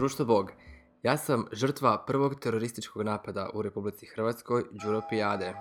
Društvo 0.00 0.24
Bog, 0.24 0.52
ja 1.02 1.16
sam 1.16 1.46
žrtva 1.52 2.04
prvog 2.06 2.34
terorističkog 2.34 3.02
napada 3.02 3.50
u 3.54 3.62
Republici 3.62 4.06
Hrvatskoj, 4.06 4.64
Đuro 4.70 5.00
Pijade. 5.08 5.54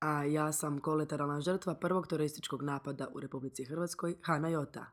A 0.00 0.24
ja 0.24 0.52
sam 0.52 0.80
kolateralna 0.80 1.40
žrtva 1.40 1.74
prvog 1.74 2.06
terorističkog 2.06 2.62
napada 2.62 3.08
u 3.14 3.20
Republici 3.20 3.64
Hrvatskoj, 3.64 4.16
Hana 4.22 4.48
Jota. 4.48 4.86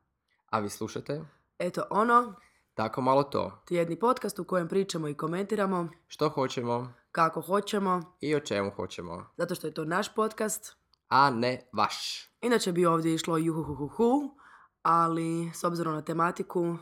A 0.50 0.60
vi 0.60 0.70
slušate? 0.70 1.22
Eto 1.60 1.84
ono, 1.90 2.34
Tako 2.74 3.02
malo 3.02 3.24
to. 3.24 3.62
tjedni 3.68 4.00
podcast 4.00 4.40
u 4.40 4.44
kojem 4.44 4.68
pričamo 4.68 5.08
i 5.08 5.14
komentiramo 5.18 5.90
Što 6.08 6.30
hoćemo 6.30 6.94
kako 7.12 7.42
hoćemo, 7.42 8.18
i 8.22 8.36
o 8.36 8.40
čemu 8.40 8.72
hoćemo. 8.76 9.26
zato 9.38 9.56
što 9.56 9.68
je 9.68 9.74
to 9.74 9.86
naš 9.86 10.16
podcast. 10.16 10.76
A 11.08 11.30
ne 11.30 11.70
vaš. 11.74 12.28
Inače 12.42 12.72
bi 12.72 12.86
ovdje 12.86 13.14
išlo 13.14 13.38
juhuhuhuhu, 13.38 14.36
ali 14.82 15.52
s 15.54 15.64
obzirom 15.64 15.94
na 15.94 16.02
tematiku, 16.02 16.78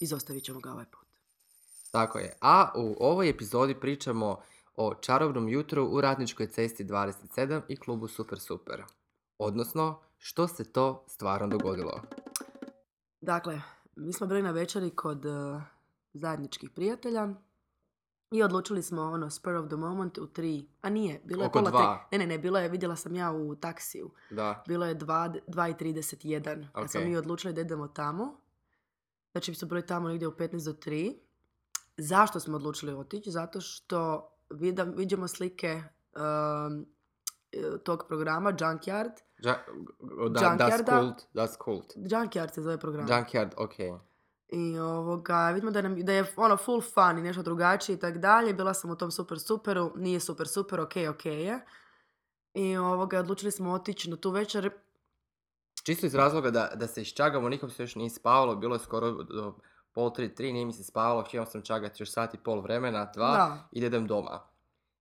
izostavit 0.00 0.44
ćemo 0.44 0.60
ga 0.60 0.72
ovaj 0.72 0.84
put. 0.84 1.03
Tako 1.94 2.18
je. 2.18 2.36
A 2.40 2.72
u 2.76 2.96
ovoj 3.00 3.28
epizodi 3.28 3.74
pričamo 3.74 4.40
o 4.76 4.94
čarobnom 4.94 5.48
jutru 5.48 5.84
u 5.86 6.00
Radničkoj 6.00 6.46
cesti 6.46 6.84
27 6.84 7.60
i 7.68 7.76
klubu 7.76 8.08
Super 8.08 8.40
Super. 8.40 8.82
Odnosno, 9.38 10.00
što 10.18 10.48
se 10.48 10.72
to 10.72 11.04
stvarno 11.08 11.48
dogodilo. 11.48 12.00
Dakle, 13.20 13.60
mi 13.96 14.12
smo 14.12 14.26
bili 14.26 14.42
na 14.42 14.50
večeri 14.50 14.90
kod 14.90 15.26
eh, 15.26 15.60
zajedničkih 16.12 16.70
prijatelja 16.70 17.28
i 18.30 18.42
odlučili 18.42 18.82
smo 18.82 19.02
ono 19.02 19.30
spur 19.30 19.54
of 19.54 19.66
the 19.66 19.76
moment 19.76 20.18
u 20.18 20.26
tri, 20.26 20.68
a 20.80 20.90
nije, 20.90 21.20
bilo 21.24 21.42
je 21.42 21.46
Oko 21.46 21.58
pola 21.58 21.70
dva. 21.70 22.06
te- 22.10 22.18
ne, 22.18 22.26
ne, 22.26 22.28
ne, 22.28 22.38
bilo 22.38 22.58
je, 22.58 22.68
vidjela 22.68 22.96
sam 22.96 23.14
ja 23.14 23.32
u 23.32 23.54
taksiju, 23.56 24.10
Da. 24.30 24.62
bilo 24.66 24.86
je 24.86 24.96
2.31, 24.96 26.66
kad 26.72 26.90
smo 26.90 27.00
Ok. 27.00 27.06
mi 27.06 27.16
odlučili 27.16 27.52
da 27.54 27.60
idemo 27.60 27.88
tamo, 27.88 28.40
znači 29.32 29.50
bi 29.50 29.54
su 29.54 29.66
bili 29.66 29.86
tamo 29.86 30.08
negdje 30.08 30.28
u 30.28 30.32
15 30.32 30.64
do 30.64 30.72
3. 30.72 31.14
Zašto 31.96 32.40
smo 32.40 32.56
odlučili 32.56 32.92
otići? 32.92 33.30
Zato 33.30 33.60
što 33.60 34.30
vidimo 34.96 35.28
slike 35.28 35.82
um, 36.16 36.86
eh, 37.52 37.78
tog 37.84 38.04
programa 38.08 38.52
Junkyard, 38.52 39.12
Ja, 39.38 39.64
da, 40.30 40.40
Junkyarda. 40.40 41.00
kult, 41.00 41.24
das 41.32 41.56
kult. 41.56 41.92
Junkyard 41.96 42.54
se 42.54 42.62
zove 42.62 42.78
program. 42.78 43.06
Junkyard, 43.06 43.50
ok. 43.56 44.00
I 44.48 44.78
ovoga, 44.78 45.50
vidimo 45.50 45.70
da, 45.70 45.82
nam, 45.82 45.96
da 45.96 46.12
je 46.12 46.32
ono 46.36 46.56
full 46.56 46.80
fun 46.80 47.18
i 47.18 47.22
nešto 47.22 47.42
drugačije 47.42 47.96
i 47.96 47.98
tak 47.98 48.18
dalje. 48.18 48.54
Bila 48.54 48.74
sam 48.74 48.90
u 48.90 48.96
tom 48.96 49.10
super 49.10 49.40
superu, 49.40 49.92
nije 49.96 50.20
super 50.20 50.48
super, 50.48 50.80
ok, 50.80 50.92
ok 51.10 51.26
je. 51.26 51.60
I 52.54 52.76
ovoga, 52.76 53.18
odlučili 53.18 53.52
smo 53.52 53.72
otići 53.72 54.10
na 54.10 54.16
tu 54.16 54.30
večer. 54.30 54.70
Čisto 55.84 56.06
iz 56.06 56.14
razloga 56.14 56.50
da, 56.50 56.70
da 56.74 56.86
se 56.86 57.02
iščagamo, 57.02 57.48
nikom 57.48 57.70
se 57.70 57.82
još 57.82 57.94
nije 57.94 58.10
spavalo, 58.10 58.56
bilo 58.56 58.74
je 58.74 58.78
skoro 58.80 59.12
do 59.12 59.54
pol 59.94 60.12
tri, 60.12 60.34
tri, 60.34 60.52
nije 60.52 60.66
mi 60.66 60.72
se 60.72 60.84
spavalo, 60.84 61.22
htio 61.22 61.46
sam 61.46 61.62
čagati 61.62 62.02
još 62.02 62.10
sat 62.12 62.34
i 62.34 62.38
pol 62.38 62.60
vremena, 62.60 63.04
dva, 63.14 63.30
Da. 63.32 63.68
i 63.72 63.78
idem 63.78 64.06
doma. 64.06 64.40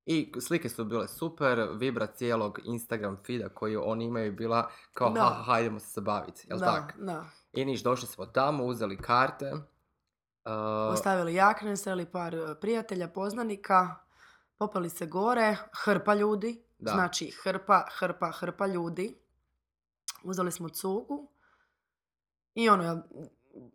I 0.05 0.33
slike 0.41 0.69
su 0.69 0.85
bile 0.85 1.07
super, 1.07 1.67
vibra 1.73 2.07
cijelog 2.07 2.59
Instagram 2.63 3.17
feeda 3.25 3.49
koji 3.49 3.75
oni 3.75 4.05
imaju 4.05 4.31
bila 4.33 4.69
kao 4.93 5.09
Da. 5.09 5.21
ha, 5.21 5.29
ha, 5.29 5.43
ha, 5.43 5.59
idemo 5.59 5.79
se 5.79 5.87
zabaviti, 5.93 6.45
jel 6.49 6.59
da, 6.59 6.65
tak? 6.65 6.93
da. 6.97 7.25
I 7.53 7.65
niš, 7.65 7.83
došli 7.83 8.07
smo 8.07 8.25
tamo, 8.25 8.63
uzeli 8.65 8.97
karte. 8.97 9.51
uh, 9.53 10.93
Ostavili 10.93 11.33
jakne, 11.33 11.77
sreli 11.77 12.05
par 12.05 12.35
e, 12.35 12.55
prijatelja, 12.61 13.07
poznanika. 13.07 13.95
Popeli 14.57 14.89
se 14.89 15.05
gore, 15.05 15.57
hrpa 15.83 16.13
ljudi. 16.13 16.63
Da. 16.79 16.91
Znači 16.91 17.31
hrpa, 17.43 17.85
hrpa, 17.99 18.31
hrpa 18.31 18.67
ljudi. 18.67 19.15
Uzeli 20.23 20.51
smo 20.51 20.69
cugu. 20.69 21.27
I 22.55 22.69
ono, 22.69 23.03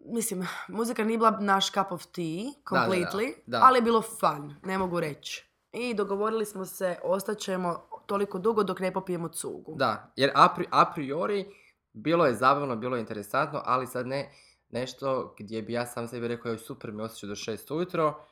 mislim, 0.04 0.46
muzika 0.68 1.04
nije 1.04 1.18
bila 1.18 1.30
naš 1.30 1.66
cup 1.66 1.92
of 1.92 2.06
tea, 2.06 2.24
Da, 2.24 2.50
da, 2.70 2.80
da, 2.80 2.86
completely, 2.86 3.32
da. 3.46 3.60
ali 3.62 3.78
je 3.78 3.82
bilo 3.82 4.02
fun, 4.02 4.54
ne 4.62 4.78
mogu 4.78 5.00
reći. 5.00 5.48
I 5.72 5.94
dogovorili 5.94 6.46
smo 6.46 6.64
se, 6.64 6.96
ostaćemo 7.02 7.76
toliko 8.06 8.38
dugo 8.38 8.62
dok 8.62 8.80
ne 8.80 8.92
popijemo 8.92 9.28
cugu. 9.28 9.74
Da, 9.76 10.12
jer 10.16 10.30
a, 10.34 10.48
pri- 10.48 10.68
a 10.70 10.84
priori 10.86 11.46
bilo 11.92 12.26
je 12.26 12.34
zabavno, 12.34 12.76
bilo 12.76 12.96
je 12.96 13.00
interesantno, 13.00 13.62
ali 13.64 13.86
sad 13.86 14.06
ne 14.06 14.30
nešto 14.70 15.34
gdje 15.38 15.62
bi 15.62 15.72
ja 15.72 15.86
sam 15.86 16.08
sebi 16.08 16.28
rekao 16.28 16.48
joj 16.48 16.58
super 16.58 16.92
mi 16.92 17.02
osjećao 17.02 17.28
do 17.28 17.34
6 17.34 17.74
ujutro. 17.74 18.24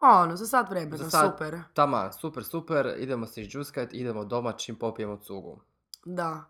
Ono, 0.00 0.36
za 0.36 0.46
sat 0.46 0.70
vremena, 0.70 0.96
Za 0.96 1.04
sat- 1.06 1.30
super. 1.30 1.58
Tama, 1.74 2.12
super, 2.12 2.44
super, 2.44 2.94
idemo 2.98 3.26
se 3.26 3.40
izđuskat, 3.40 3.94
idemo 3.94 4.24
doma 4.24 4.52
čim 4.52 4.76
popijemo 4.76 5.16
cugu. 5.16 5.60
Da. 6.04 6.44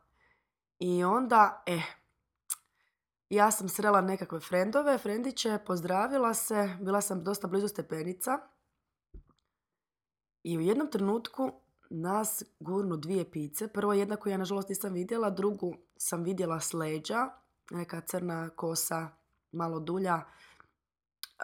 I 0.78 1.04
onda, 1.04 1.62
eh, 1.66 1.82
ja 3.30 3.50
sam 3.50 3.68
srela 3.68 4.00
nekakve 4.00 4.40
frendove, 4.40 4.98
frendiće, 4.98 5.58
pozdravila 5.66 6.34
se, 6.34 6.76
bila 6.80 7.00
sam 7.00 7.24
dosta 7.24 7.48
blizu 7.48 7.68
stepenica. 7.68 8.38
I 10.42 10.58
u 10.58 10.60
jednom 10.60 10.90
trenutku 10.90 11.52
nas 11.90 12.42
gurnu 12.60 12.96
dvije 12.96 13.30
pice. 13.30 13.68
Prvo 13.68 13.92
jedna 13.92 14.16
koju 14.16 14.30
ja 14.30 14.36
nažalost 14.36 14.68
nisam 14.68 14.92
vidjela, 14.92 15.30
drugu 15.30 15.74
sam 15.96 16.22
vidjela 16.22 16.60
s 16.60 16.72
leđa, 16.72 17.28
neka 17.70 18.00
crna 18.00 18.48
kosa, 18.48 19.08
malo 19.52 19.80
dulja, 19.80 20.22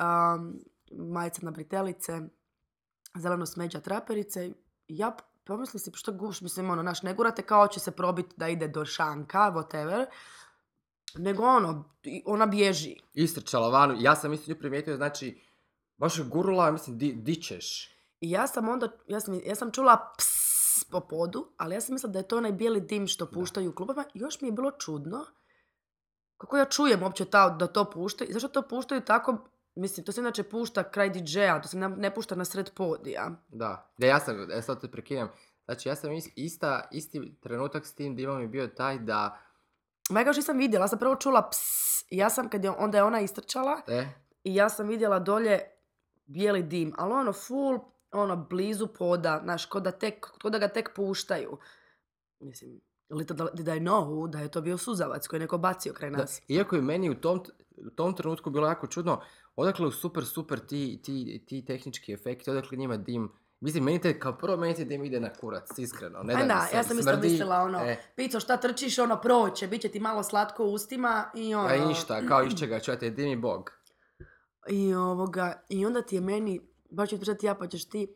um, 0.01 0.61
majica 0.91 1.41
na 1.43 1.51
britelice, 1.51 2.21
zeleno 3.19 3.47
smeđa 3.47 3.81
traperice. 3.81 4.53
Ja 4.89 5.17
pomislim 5.45 5.81
si, 5.81 5.91
što 5.95 6.13
guš, 6.13 6.41
mislim, 6.41 6.71
ono, 6.71 6.83
naš, 6.83 7.03
ne 7.03 7.15
gurate 7.15 7.43
kao 7.43 7.69
će 7.69 7.81
se 7.81 7.91
probiti 7.91 8.35
da 8.37 8.49
ide 8.49 8.69
do 8.69 8.85
šanka, 8.85 9.39
whatever, 9.39 10.07
nego 11.19 11.43
ono, 11.43 11.85
ona 12.25 12.47
bježi. 12.47 12.97
Istrčala 13.15 13.69
vanu, 13.69 13.95
ja 13.99 14.17
sam 14.17 14.33
isto 14.33 14.51
nju 14.51 14.59
primijetio, 14.59 14.97
znači, 14.97 15.41
baš 15.97 16.19
je 16.19 16.25
gurula, 16.25 16.71
mislim, 16.71 16.99
di, 16.99 17.13
di 17.13 17.35
ćeš? 17.35 17.91
I 18.21 18.31
ja 18.31 18.47
sam 18.47 18.69
onda, 18.69 18.89
ja 19.07 19.21
sam, 19.21 19.41
ja 19.45 19.55
sam 19.55 19.71
čula 19.71 20.13
ps 20.19 20.85
po 20.91 21.01
podu, 21.01 21.53
ali 21.57 21.75
ja 21.75 21.81
sam 21.81 21.95
mislila 21.95 22.13
da 22.13 22.19
je 22.19 22.29
to 22.29 22.37
onaj 22.37 22.53
bijeli 22.53 22.81
dim 22.81 23.07
što 23.07 23.31
puštaju 23.31 23.71
u 23.71 23.75
klubama. 23.75 24.05
Još 24.15 24.41
mi 24.41 24.49
je 24.49 24.53
bilo 24.53 24.71
čudno 24.71 25.25
kako 26.37 26.57
ja 26.57 26.65
čujem 26.65 27.03
uopće 27.03 27.25
ta, 27.25 27.51
da 27.51 27.67
to 27.67 27.91
puštaju. 27.91 28.31
I 28.31 28.33
zašto 28.33 28.49
to 28.49 28.63
puštaju 28.69 29.01
tako, 29.01 29.49
mislim, 29.75 30.07
to 30.07 30.13
se 30.13 30.21
inače 30.21 30.43
pušta 30.43 30.91
kraj 30.91 31.11
DJ-a, 31.11 31.63
to 31.63 31.69
se 31.69 31.77
ne, 31.79 31.89
ne 31.89 32.15
pušta 32.15 32.35
na 32.35 32.45
sred 32.45 32.71
podija. 32.75 33.31
Da, 33.49 33.93
da 33.99 34.07
ja 34.07 34.21
sam, 34.21 34.51
e, 34.51 34.63
sad 34.63 34.81
te 34.81 34.91
prekinem, 34.91 35.29
znači 35.65 35.89
ja 35.89 35.97
sam 35.97 36.13
is- 36.13 36.33
ista, 36.37 36.89
isti 36.93 37.39
trenutak 37.41 37.87
s 37.87 37.95
tim 37.95 38.17
dimom 38.17 38.41
je 38.41 38.49
bio 38.49 38.67
taj 38.67 38.99
da, 38.99 39.39
Ma 40.11 40.21
ja 40.21 40.33
nisam 40.33 40.59
vidjela, 40.59 40.85
ja 40.85 40.89
sam 40.89 40.99
prvo 40.99 41.17
čula 41.17 41.49
ps, 41.51 42.05
ja 42.11 42.31
sam, 42.31 42.49
kad 42.49 42.65
je, 42.65 42.71
onda 42.71 42.99
je 42.99 43.05
ona 43.05 43.21
istrčala, 43.21 43.81
e, 43.87 44.07
i 44.45 44.55
ja 44.55 44.69
sam 44.69 44.89
vidjela 44.89 45.19
dolje 45.19 45.61
bijeli 46.27 46.63
dim, 46.63 46.95
ali 46.99 47.13
ono 47.13 47.33
full, 47.33 47.79
ono 48.13 48.37
blizu 48.37 48.87
poda, 48.87 49.41
znaš, 49.45 49.67
ko 49.67 49.81
da, 49.81 49.91
tek, 49.91 50.27
ko 50.43 50.51
da 50.51 50.59
ga 50.59 50.69
tek 50.69 50.91
puštaju. 50.97 51.59
Mislim, 52.41 52.81
little 53.11 53.49
did 53.55 53.69
I 53.69 53.81
know 53.81 54.29
da 54.29 54.39
je 54.39 54.51
to 54.51 54.61
bio 54.61 54.79
suzavac 54.79 55.27
koji 55.27 55.39
je 55.39 55.41
neko 55.41 55.59
bacio 55.59 55.93
kraj 55.93 56.11
Da, 56.11 56.17
nas. 56.19 56.43
iako 56.49 56.77
je 56.77 56.83
meni 56.83 57.11
u 57.11 57.15
tom, 57.15 57.41
u 57.77 57.91
tom 57.91 58.15
trenutku 58.17 58.51
bilo 58.51 58.69
jako 58.69 58.87
čudno, 58.87 59.21
odakle 59.57 59.87
u 59.87 59.91
super, 59.91 60.25
super 60.25 60.61
ti, 60.61 61.01
ti, 61.03 61.45
ti 61.47 61.65
tehnički 61.65 62.13
efekti, 62.13 62.51
odakle 62.51 62.79
njima 62.79 62.97
dim, 62.97 63.33
mislim, 63.61 63.85
meni 63.85 64.01
te, 64.01 64.19
kao 64.19 64.39
prvo 64.39 64.57
meni 64.57 64.75
te 64.75 64.85
dim 64.85 65.05
ide 65.05 65.21
na 65.21 65.33
kurac, 65.33 65.79
iskreno, 65.79 66.23
ne 66.23 66.35
da, 66.35 66.41
mi 66.41 66.49
da, 66.49 66.67
se 66.71 66.77
ja 66.77 66.83
sam 66.83 66.99
isto 66.99 67.17
mislila 67.17 67.57
ono, 67.57 67.79
e, 67.79 68.13
pico 68.17 68.41
šta 68.41 68.57
trčiš, 68.57 68.99
ono 68.99 69.21
proće, 69.21 69.67
bit 69.67 69.83
će 69.83 69.89
ti 69.89 70.01
malo 70.01 70.23
slatko 70.23 70.65
u 70.65 70.73
ustima 70.73 71.31
i 71.35 71.55
ono... 71.55 71.69
a 71.69 71.75
i 71.75 71.87
ništa, 71.87 72.27
kao 72.29 72.43
iz 72.43 72.59
čega, 72.59 72.81
čujete, 72.81 73.11
dimi 73.11 73.37
bog. 73.37 73.71
I 74.69 74.95
ovoga, 74.95 75.65
i 75.69 75.87
onda 75.87 76.03
ti 76.03 76.15
je 76.15 76.21
meni, 76.21 76.61
baš 76.91 77.11
ću 77.11 77.17
pričati 77.17 77.47
ja 77.47 77.55
pa 77.55 77.67
ćeš 77.67 77.89
ti, 77.89 78.15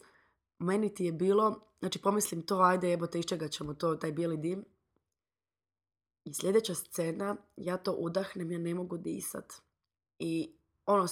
meni 0.59 0.95
ti 0.95 1.05
je 1.05 1.13
bilo, 1.13 1.61
znači 1.81 1.99
pomislim 1.99 2.43
to, 2.43 2.61
ajde 2.61 2.91
jebote, 2.91 3.19
iz 3.19 3.25
čega 3.25 3.49
ćemo 3.49 3.75
to, 3.75 3.97
taj 3.97 4.13
bijeli 4.13 4.37
dim. 4.37 4.65
I 6.25 6.35
sljedeća 6.35 6.75
scena, 6.75 7.37
ja 7.57 7.77
to 7.77 7.93
udahnem, 7.93 8.51
ja 8.51 8.59
ne 8.59 8.75
mogu 8.75 8.99
disat. 8.99 9.53
I 10.19 10.53
ono, 10.87 11.07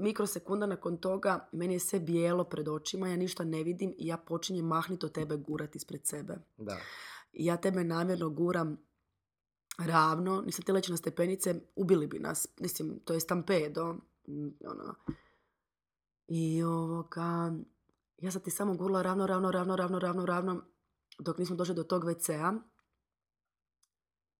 mikrosekunda 0.00 0.66
nakon 0.66 0.96
toga, 0.96 1.48
meni 1.52 1.74
je 1.74 1.80
sve 1.80 2.00
bijelo 2.00 2.44
pred 2.44 2.68
očima, 2.68 3.08
ja 3.08 3.16
ništa 3.16 3.44
ne 3.44 3.62
vidim 3.62 3.94
i 3.98 4.06
ja 4.06 4.16
počinjem 4.16 4.66
mahnit 4.66 5.04
od 5.04 5.12
tebe 5.12 5.36
gurat 5.36 5.76
ispred 5.76 6.06
sebe. 6.06 6.38
Da. 6.56 6.76
I 7.32 7.44
ja 7.44 7.56
tebe 7.56 7.84
namjerno 7.84 8.30
guram 8.30 8.78
ravno, 9.78 10.42
nisam 10.46 10.62
htjela 10.62 10.80
na 10.88 10.96
stepenice, 10.96 11.54
ubili 11.76 12.06
bi 12.06 12.18
nas. 12.18 12.48
Mislim, 12.60 13.00
to 13.04 13.14
je 13.14 13.20
stampedo. 13.20 13.96
Ono. 14.64 14.94
I 16.28 16.62
ovoga, 16.62 17.52
ja 18.18 18.30
sam 18.30 18.42
ti 18.42 18.50
samo 18.50 18.74
gurla 18.74 19.02
ravno, 19.02 19.26
ravno, 19.26 19.50
ravno, 19.50 19.76
ravno, 19.76 19.98
ravno, 19.98 20.26
ravno, 20.26 20.62
dok 21.18 21.38
nismo 21.38 21.56
došli 21.56 21.74
do 21.74 21.82
tog 21.82 22.04
WC-a. 22.04 22.52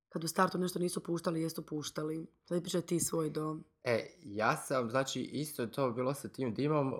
Kad 0.08 0.24
u 0.24 0.28
startu 0.28 0.58
nešto 0.58 0.78
nisu 0.78 1.02
puštali, 1.02 1.42
jesu 1.42 1.66
puštali. 1.66 2.26
Sad 2.44 2.62
pričaj 2.62 2.80
ti 2.80 3.00
svoj 3.00 3.30
dom. 3.30 3.64
E, 3.84 4.06
ja 4.22 4.56
sam, 4.56 4.90
znači, 4.90 5.20
isto 5.20 5.62
je 5.62 5.72
to 5.72 5.90
bilo 5.90 6.14
sa 6.14 6.28
tim 6.28 6.54
dimom, 6.54 6.92
uh, 6.92 6.98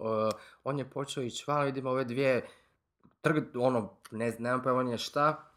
on 0.64 0.78
je 0.78 0.90
počeo 0.90 1.22
ići 1.22 1.44
van, 1.46 1.64
vidimo 1.64 1.90
ove 1.90 2.04
dvije, 2.04 2.48
trg, 3.20 3.56
ono, 3.56 3.96
ne 4.10 4.30
znam, 4.30 4.42
nemam 4.42 4.62
pojma 4.62 4.82
nije 4.82 4.98
šta, 4.98 5.52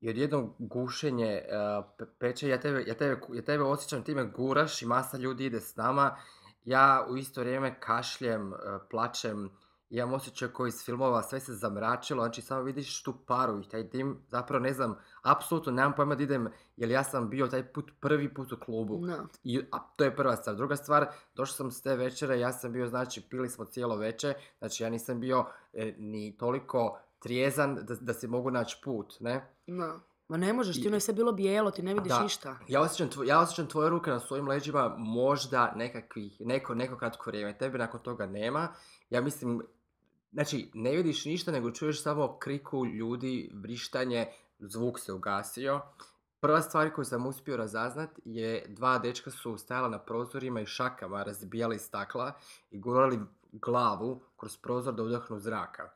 i 0.00 0.10
odjednom 0.10 0.54
gušenje 0.58 1.42
uh, 1.44 1.84
pe- 1.98 2.06
peče, 2.18 2.48
ja 2.48 2.60
tebe, 2.60 2.84
ja, 2.86 2.94
tebe, 2.94 3.20
ja 3.32 3.42
tebe 3.42 3.64
osjećam, 3.64 4.04
ti 4.04 4.14
me 4.14 4.24
guraš 4.24 4.82
i 4.82 4.86
masa 4.86 5.16
ljudi 5.16 5.44
ide 5.44 5.60
s 5.60 5.76
nama 5.76 6.16
ja 6.66 7.06
u 7.08 7.16
isto 7.16 7.40
vrijeme 7.40 7.80
kašljem, 7.80 8.52
e, 8.52 8.56
plačem, 8.90 9.50
imam 9.90 10.12
osjećaj 10.14 10.48
koji 10.48 10.68
iz 10.68 10.84
filmova, 10.84 11.22
sve 11.22 11.40
se 11.40 11.54
zamračilo, 11.54 12.22
znači 12.22 12.42
samo 12.42 12.62
vidiš 12.62 13.02
tu 13.02 13.14
paru 13.26 13.60
i 13.60 13.68
taj 13.68 13.82
dim, 13.82 14.18
zapravo 14.28 14.62
ne 14.62 14.72
znam, 14.72 14.96
apsolutno 15.22 15.72
nemam 15.72 15.92
pojma 15.96 16.14
da 16.14 16.22
idem, 16.22 16.48
jer 16.76 16.90
ja 16.90 17.04
sam 17.04 17.30
bio 17.30 17.46
taj 17.46 17.72
put 17.72 17.90
prvi 18.00 18.34
put 18.34 18.52
u 18.52 18.56
klubu. 18.56 18.98
No. 19.00 19.26
I, 19.44 19.60
a 19.72 19.78
to 19.96 20.04
je 20.04 20.16
prva 20.16 20.36
stvar. 20.36 20.56
Druga 20.56 20.76
stvar, 20.76 21.06
došao 21.34 21.54
sam 21.54 21.70
s 21.70 21.82
te 21.82 21.96
večere, 21.96 22.40
ja 22.40 22.52
sam 22.52 22.72
bio, 22.72 22.86
znači, 22.88 23.22
pili 23.30 23.48
smo 23.48 23.64
cijelo 23.64 23.96
veče, 23.96 24.34
znači 24.58 24.82
ja 24.82 24.90
nisam 24.90 25.20
bio 25.20 25.44
e, 25.72 25.94
ni 25.98 26.36
toliko 26.38 26.98
trijezan 27.18 27.74
da, 27.74 27.94
da 27.94 28.14
si 28.14 28.26
mogu 28.26 28.50
naći 28.50 28.80
put, 28.84 29.14
ne? 29.20 29.52
No. 29.66 30.00
Ma 30.28 30.36
ne 30.36 30.52
možeš, 30.52 30.76
ti 30.76 30.86
ono 30.86 30.96
je 30.96 31.00
sve 31.00 31.14
bilo 31.14 31.32
bijelo, 31.32 31.70
ti 31.70 31.82
ne 31.82 31.94
vidiš 31.94 32.12
Da. 32.12 32.22
ništa. 32.22 32.56
Ja 32.68 32.80
osjećam, 32.80 33.08
tvo- 33.10 33.24
ja 33.24 33.40
osjećam 33.40 33.66
tvoje 33.66 33.90
ruke 33.90 34.10
na 34.10 34.20
svojim 34.20 34.48
leđima 34.48 34.94
možda 34.98 35.72
nekakvih, 35.76 36.36
neko, 36.40 36.74
neko 36.74 36.96
kratko 36.96 37.30
vrijeme. 37.30 37.58
Tebe 37.58 37.78
nakon 37.78 38.00
toga 38.00 38.26
nema. 38.26 38.68
Ja 39.10 39.20
mislim, 39.20 39.62
znači, 40.32 40.70
ne 40.74 40.96
vidiš 40.96 41.24
ništa, 41.24 41.52
nego 41.52 41.70
čuješ 41.70 42.02
samo 42.02 42.38
kriku 42.38 42.86
ljudi, 42.86 43.50
vrištanje, 43.54 44.26
zvuk 44.58 45.00
se 45.00 45.12
ugasio. 45.12 45.80
Prva 46.40 46.62
stvar 46.62 46.94
koju 46.94 47.04
sam 47.04 47.26
uspio 47.26 47.56
razaznat 47.56 48.10
je 48.24 48.66
dva 48.68 48.98
dečka 48.98 49.30
su 49.30 49.58
stajala 49.58 49.88
na 49.88 49.98
prozorima 49.98 50.60
i 50.60 50.66
šakama, 50.66 51.22
razbijali 51.22 51.78
stakla 51.78 52.32
i 52.70 52.80
gurali 52.80 53.18
glavu 53.52 54.22
kroz 54.36 54.56
prozor 54.56 54.94
da 54.94 55.02
udahnu 55.02 55.38
zraka. 55.38 55.90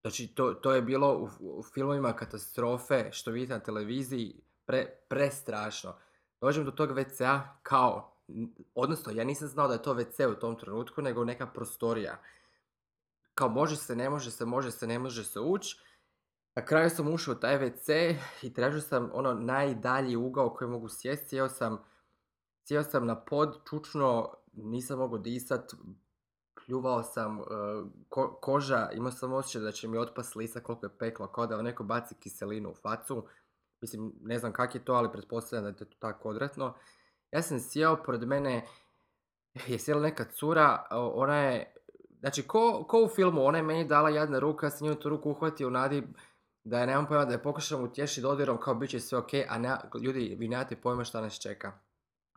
Znači, 0.00 0.26
to, 0.34 0.54
to 0.54 0.72
je 0.72 0.82
bilo 0.82 1.18
u, 1.18 1.28
u 1.58 1.62
filmovima 1.62 2.12
katastrofe, 2.12 3.08
što 3.12 3.30
vidite 3.30 3.52
na 3.52 3.60
televiziji, 3.60 4.40
pre, 4.66 4.86
prestrašno. 5.08 5.94
Dođem 6.40 6.64
do 6.64 6.70
tog 6.70 6.90
WC-a 6.90 7.56
kao, 7.62 8.16
odnosno, 8.74 9.12
ja 9.12 9.24
nisam 9.24 9.48
znao 9.48 9.68
da 9.68 9.74
je 9.74 9.82
to 9.82 9.94
WC 9.94 10.32
u 10.32 10.34
tom 10.34 10.58
trenutku, 10.58 11.02
nego 11.02 11.24
neka 11.24 11.46
prostorija. 11.46 12.18
Kao, 13.34 13.48
može 13.48 13.76
se, 13.76 13.96
ne 13.96 14.10
može 14.10 14.30
se, 14.30 14.44
može 14.44 14.70
se, 14.70 14.86
ne 14.86 14.98
može 14.98 15.24
se 15.24 15.40
ući. 15.40 15.80
Na 16.54 16.64
kraju 16.64 16.90
sam 16.90 17.14
ušao 17.14 17.32
u 17.34 17.38
taj 17.38 17.58
WC 17.58 18.16
i 18.42 18.54
tražio 18.54 18.80
sam 18.80 19.10
ono 19.12 19.34
najdalji 19.34 20.16
ugao 20.16 20.54
koji 20.54 20.70
mogu 20.70 20.88
sjesti. 20.88 21.28
Sjeo 21.28 21.48
sam, 21.48 21.84
sjeo 22.64 22.82
sam 22.82 23.06
na 23.06 23.24
pod, 23.24 23.68
čučno, 23.70 24.34
nisam 24.52 24.98
mogao 24.98 25.18
disat, 25.18 25.72
pljuvao 26.54 27.02
sam, 27.02 27.38
e, 27.38 27.42
ko- 28.08 28.38
koža, 28.42 28.90
imao 28.92 29.12
sam 29.12 29.32
osjećaj 29.32 29.62
da 29.62 29.72
će 29.72 29.88
mi 29.88 29.98
otpast 29.98 30.36
lisa 30.36 30.60
koliko 30.60 30.86
je 30.86 30.98
peklo, 30.98 31.26
kao 31.26 31.46
da 31.46 31.62
neko 31.62 31.84
baci 31.84 32.14
kiselinu 32.14 32.70
u 32.70 32.74
facu. 32.74 33.26
Mislim, 33.80 34.12
ne 34.20 34.38
znam 34.38 34.52
kak 34.52 34.74
je 34.74 34.84
to, 34.84 34.92
ali 34.92 35.12
pretpostavljam 35.12 35.64
da 35.64 35.68
je 35.68 35.76
to 35.76 35.84
tako 35.98 36.28
odvratno. 36.28 36.74
Ja 37.30 37.42
sam 37.42 37.60
sjeo, 37.60 38.02
pored 38.02 38.22
mene 38.28 38.66
je 39.66 39.78
sjela 39.78 40.02
neka 40.02 40.24
cura, 40.24 40.86
ona 40.90 41.36
je, 41.36 41.74
znači 42.22 42.42
ko, 42.42 42.84
ko 42.88 43.02
u 43.04 43.08
filmu, 43.08 43.44
ona 43.44 43.58
je 43.58 43.62
meni 43.62 43.84
dala 43.84 44.10
jadna 44.10 44.38
ruka, 44.38 44.66
ja 44.66 44.70
sam 44.70 44.84
njenu 44.84 45.00
tu 45.00 45.08
ruku 45.08 45.30
uhvatio 45.30 45.70
nadi 45.70 46.02
da 46.64 46.80
je 46.80 46.86
nemam 46.86 47.06
pojma, 47.06 47.24
da 47.24 47.32
je 47.32 47.42
pokušam 47.42 47.84
utješiti 47.84 48.20
dodirom 48.20 48.60
kao 48.60 48.74
bit 48.74 48.90
će 48.90 49.00
sve 49.00 49.18
ok, 49.18 49.28
a 49.48 49.58
ne, 49.58 49.76
ljudi, 50.02 50.36
vi 50.38 50.48
nemate 50.48 50.76
pojma 50.76 51.04
šta 51.04 51.20
nas 51.20 51.40
čeka. 51.40 51.72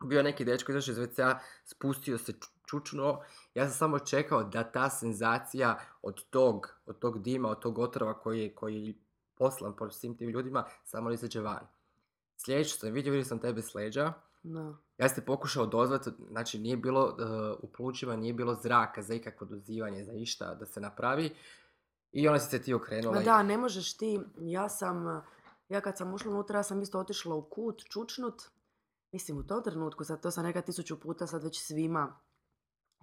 Bio 0.04 0.22
neki 0.22 0.44
dečko 0.44 0.72
izašao 0.72 0.92
iz 0.92 0.98
WC-a, 0.98 1.38
spustio 1.64 2.18
se 2.18 2.32
ču- 2.32 2.50
čučnuo, 2.66 3.24
ja 3.54 3.64
sam 3.64 3.74
samo 3.78 3.98
čekao 3.98 4.44
da 4.44 4.64
ta 4.64 4.90
senzacija 4.90 5.78
od 6.02 6.24
tog, 6.30 6.78
od 6.86 6.98
tog 6.98 7.22
dima, 7.22 7.48
od 7.48 7.60
tog 7.60 7.78
otrova 7.78 8.18
koji 8.18 8.40
je, 8.40 8.54
koji 8.54 8.86
je 8.86 8.94
poslan 9.34 9.76
po 9.76 9.90
svim 9.90 10.16
tim 10.16 10.30
ljudima, 10.30 10.64
samo 10.84 11.10
izađe 11.10 11.40
van. 11.40 11.66
Sljedeće 12.36 12.70
što 12.70 12.78
sam 12.78 12.92
vidio, 12.92 13.12
vidio 13.12 13.24
sam 13.24 13.38
tebe 13.38 13.62
s 13.62 13.74
leđa, 13.74 14.12
No. 14.42 14.78
ja 14.98 15.08
sam 15.08 15.24
pokušao 15.26 15.62
odozvat, 15.62 16.08
znači 16.28 16.58
nije 16.58 16.76
bilo, 16.76 17.08
e, 17.10 17.22
u 17.60 17.68
plućima 17.68 18.16
nije 18.16 18.34
bilo 18.34 18.54
zraka 18.54 19.02
za 19.02 19.14
ikakvo 19.14 19.46
dozivanje, 19.46 20.04
za 20.04 20.12
išta 20.12 20.54
da 20.54 20.66
se 20.66 20.80
napravi. 20.80 21.34
I 22.12 22.28
onda 22.28 22.40
si 22.40 22.50
se 22.50 22.62
ti 22.62 22.74
okrenula. 22.74 23.14
Ma 23.14 23.22
i- 23.22 23.24
da, 23.24 23.42
ne 23.42 23.58
možeš 23.58 23.96
ti, 23.96 24.20
ja 24.38 24.68
sam, 24.68 25.22
ja 25.68 25.80
kad 25.80 25.96
sam 25.96 26.14
ušla 26.14 26.30
unutra, 26.30 26.58
ja 26.58 26.62
sam 26.62 26.82
isto 26.82 26.98
otišla 27.00 27.34
u 27.34 27.42
kut, 27.42 27.82
čučnut. 27.84 28.42
Mislim, 29.12 29.38
u 29.38 29.42
tom 29.42 29.62
trenutku, 29.62 30.04
sad 30.04 30.22
to 30.22 30.30
sam 30.30 30.44
neka 30.44 30.60
tisuću 30.62 31.00
puta 31.00 31.26
sad 31.26 31.42
već 31.42 31.62
svima. 31.62 32.20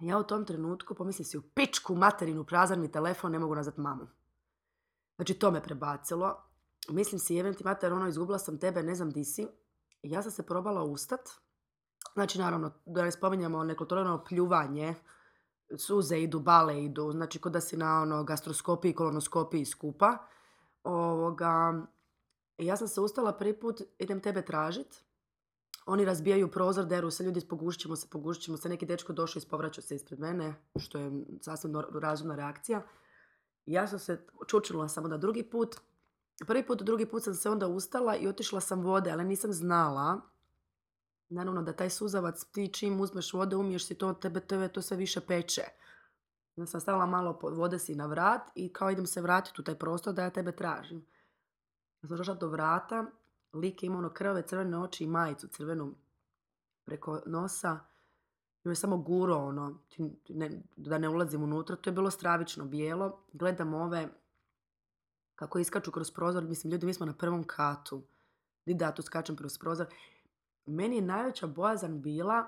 Ja 0.00 0.18
u 0.18 0.24
tom 0.24 0.44
trenutku 0.44 0.94
pomislim 0.94 1.24
si 1.24 1.38
u 1.38 1.42
pičku 1.44 1.94
materinu, 1.94 2.44
prazan 2.44 2.80
mi 2.80 2.92
telefon, 2.92 3.32
ne 3.32 3.38
mogu 3.38 3.54
nazvat 3.54 3.76
mamu. 3.76 4.06
Znači, 5.16 5.34
to 5.34 5.50
me 5.50 5.62
prebacilo. 5.62 6.44
Mislim 6.88 7.18
si, 7.18 7.34
jebem 7.34 7.54
ti 7.54 7.64
mater, 7.64 7.92
ono, 7.92 8.08
izgubila 8.08 8.38
sam 8.38 8.58
tebe, 8.58 8.82
ne 8.82 8.94
znam 8.94 9.10
di 9.10 9.24
si. 9.24 9.46
Ja 10.02 10.22
sam 10.22 10.30
se 10.30 10.42
probala 10.42 10.82
ustat. 10.82 11.20
Znači, 12.14 12.38
naravno, 12.38 12.72
da 12.86 13.02
ne 13.04 13.12
spominjamo 13.12 13.64
nekontrolirano 13.64 14.24
pljuvanje, 14.24 14.94
suze 15.78 16.20
idu, 16.20 16.40
bale 16.40 16.84
idu, 16.84 17.12
znači 17.12 17.38
kod 17.38 17.52
da 17.52 17.60
si 17.60 17.76
na 17.76 18.02
ono 18.02 18.24
gastroskopiji, 18.24 18.94
kolonoskopiji 18.94 19.64
skupa. 19.64 20.18
Ovoga, 20.84 21.82
ja 22.58 22.76
sam 22.76 22.88
se 22.88 23.00
ustala 23.00 23.32
prvi 23.32 23.60
put, 23.60 23.80
idem 23.98 24.20
tebe 24.20 24.42
tražit. 24.42 25.04
Oni 25.86 26.04
razbijaju 26.04 26.50
prozor, 26.50 26.86
deru 26.86 27.10
se, 27.10 27.24
ljudi 27.24 27.48
pogušit 27.48 27.80
ćemo 27.80 27.96
se, 27.96 28.06
pogušit 28.10 28.42
ćemo 28.42 28.56
se. 28.56 28.68
Neki 28.68 28.86
dečko 28.86 29.12
došao 29.12 29.40
i 29.40 29.42
ispovraćao 29.42 29.82
se 29.82 29.94
ispred 29.94 30.20
mene, 30.20 30.54
što 30.78 30.98
je 30.98 31.24
sasvim 31.40 31.74
razumna 32.02 32.36
reakcija. 32.36 32.82
Ja 33.66 33.86
sam 33.86 33.98
se 33.98 34.26
čučnula 34.46 34.88
samo 34.88 35.08
da 35.08 35.16
drugi 35.16 35.42
put. 35.42 35.76
Prvi 36.46 36.66
put, 36.66 36.82
drugi 36.82 37.06
put 37.06 37.24
sam 37.24 37.34
se 37.34 37.50
onda 37.50 37.66
ustala 37.66 38.16
i 38.16 38.28
otišla 38.28 38.60
sam 38.60 38.80
vode, 38.80 39.10
ali 39.10 39.24
nisam 39.24 39.52
znala 39.52 40.20
Naravno 41.28 41.62
da 41.62 41.72
taj 41.72 41.90
suzavac, 41.90 42.44
ti 42.44 42.68
čim 42.72 43.00
uzmeš 43.00 43.32
vode, 43.32 43.56
umiješ 43.56 43.86
si 43.86 43.94
to, 43.94 44.12
tebe, 44.12 44.40
tebe 44.40 44.68
to 44.68 44.82
sve 44.82 44.96
više 44.96 45.20
peče. 45.20 45.62
Ja 46.56 46.66
sam 46.66 46.80
stavila 46.80 47.06
malo 47.06 47.38
vode 47.42 47.78
si 47.78 47.94
na 47.94 48.06
vrat 48.06 48.50
i 48.54 48.72
kao 48.72 48.90
idem 48.90 49.06
se 49.06 49.20
vratiti 49.20 49.60
u 49.60 49.64
taj 49.64 49.78
prostor 49.78 50.14
da 50.14 50.22
ja 50.22 50.30
tebe 50.30 50.52
tražim. 50.52 51.06
Ja 52.02 52.08
sam 52.08 52.16
došla 52.16 52.34
do 52.34 52.48
vrata, 52.48 53.06
lik 53.52 53.82
je 53.82 53.90
ono 53.90 54.10
krve, 54.10 54.42
crvene 54.42 54.78
oči 54.78 55.04
i 55.04 55.06
majicu 55.06 55.48
crvenu 55.48 55.94
preko 56.84 57.20
nosa. 57.26 57.78
I 58.64 58.68
je 58.68 58.74
samo 58.74 58.96
guro, 58.96 59.36
ono, 59.36 59.78
da 60.76 60.98
ne 60.98 61.08
ulazim 61.08 61.42
unutra. 61.42 61.76
To 61.76 61.90
je 61.90 61.94
bilo 61.94 62.10
stravično 62.10 62.64
bijelo. 62.64 63.24
Gledam 63.32 63.74
ove 63.74 64.08
kako 65.44 65.58
iskaču 65.58 65.92
kroz 65.92 66.10
prozor. 66.10 66.44
Mislim, 66.44 66.70
ljudi, 66.70 66.86
mi 66.86 66.94
smo 66.94 67.06
na 67.06 67.12
prvom 67.12 67.44
katu. 67.44 68.02
Di 68.66 68.74
da, 68.74 68.92
tu 68.92 69.02
skačem 69.02 69.36
kroz 69.36 69.58
prozor. 69.58 69.86
Meni 70.66 70.96
je 70.96 71.02
najveća 71.02 71.46
bojazan 71.46 72.02
bila 72.02 72.46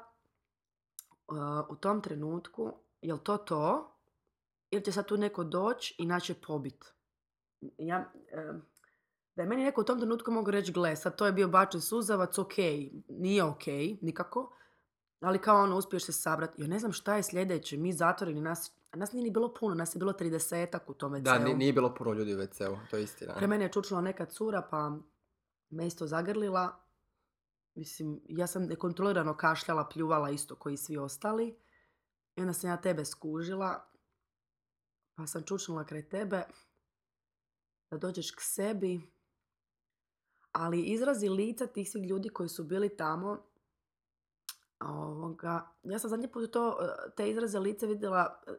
uh, 1.28 1.36
u 1.68 1.76
tom 1.76 2.00
trenutku, 2.00 2.72
jel 3.02 3.18
to 3.18 3.36
to? 3.36 3.92
Ili 4.70 4.84
će 4.84 4.92
sad 4.92 5.06
tu 5.06 5.16
neko 5.16 5.44
doći 5.44 5.94
i 5.98 6.06
naće 6.06 6.34
pobit? 6.34 6.94
Ja, 7.78 8.12
da 9.36 9.42
je 9.42 9.48
meni 9.48 9.64
neko 9.64 9.80
u 9.80 9.84
tom 9.84 9.98
trenutku 9.98 10.30
mogu 10.30 10.50
reći, 10.50 10.72
gle, 10.72 10.96
sad 10.96 11.16
to 11.16 11.26
je 11.26 11.32
bio 11.32 11.48
bačen 11.48 11.80
suzavac, 11.80 12.38
ok, 12.38 12.56
nije 13.08 13.44
ok, 13.44 13.66
nikako, 14.00 14.52
ali 15.20 15.38
kao 15.38 15.62
ono, 15.62 15.76
uspiješ 15.76 16.04
se 16.04 16.12
sabrat. 16.12 16.58
Ja 16.58 16.66
ne 16.66 16.78
znam 16.78 16.92
šta 16.92 17.16
je 17.16 17.22
sljedeće, 17.22 17.76
mi 17.76 17.92
zatvoreni, 17.92 18.40
nas, 18.40 18.72
nas 18.96 19.12
nije 19.12 19.24
ni 19.24 19.30
bilo 19.30 19.54
puno, 19.54 19.74
nas 19.74 19.94
je 19.94 19.98
bilo 19.98 20.12
30 20.12 20.78
u 20.86 20.94
tome 20.94 21.20
Da, 21.20 21.38
ni- 21.38 21.54
nije 21.54 21.72
bilo 21.72 21.94
puno 21.94 22.12
ljudi 22.12 22.34
u 22.34 22.38
WC-u, 22.38 22.78
to 22.90 22.96
je 22.96 23.02
istina. 23.04 23.34
Pre 23.34 23.46
mene 23.46 23.64
je 23.64 23.72
čučnula 23.72 24.00
neka 24.02 24.24
cura, 24.24 24.62
pa 24.70 24.96
me 25.70 25.86
isto 25.86 26.06
zagrlila. 26.06 26.82
Mislim, 27.74 28.20
ja 28.28 28.46
sam 28.46 28.62
nekontrolirano 28.62 29.36
kašljala, 29.36 29.88
pljuvala 29.88 30.30
isto 30.30 30.54
koji 30.56 30.76
svi 30.76 30.96
ostali. 30.96 31.56
I 32.36 32.40
onda 32.40 32.52
sam 32.52 32.70
ja 32.70 32.76
tebe 32.76 33.04
skužila, 33.04 33.90
pa 35.14 35.26
sam 35.26 35.42
čučnula 35.42 35.84
kraj 35.84 36.08
tebe 36.08 36.42
da 37.90 37.98
dođeš 37.98 38.30
k 38.30 38.40
sebi. 38.40 39.00
Ali 40.52 40.82
izrazi 40.82 41.28
lica 41.28 41.66
tih 41.66 41.90
svih 41.90 42.04
ljudi 42.04 42.28
koji 42.28 42.48
su 42.48 42.64
bili 42.64 42.96
tamo, 42.96 43.42
ovoga, 44.80 45.72
ja 45.82 45.98
sam 45.98 46.10
zadnji 46.10 46.28
put 46.28 46.52
to, 46.52 46.78
eh, 46.82 47.10
te 47.16 47.30
izraze 47.30 47.58
lica 47.58 47.86
vidjela 47.86 48.42
eh, 48.46 48.52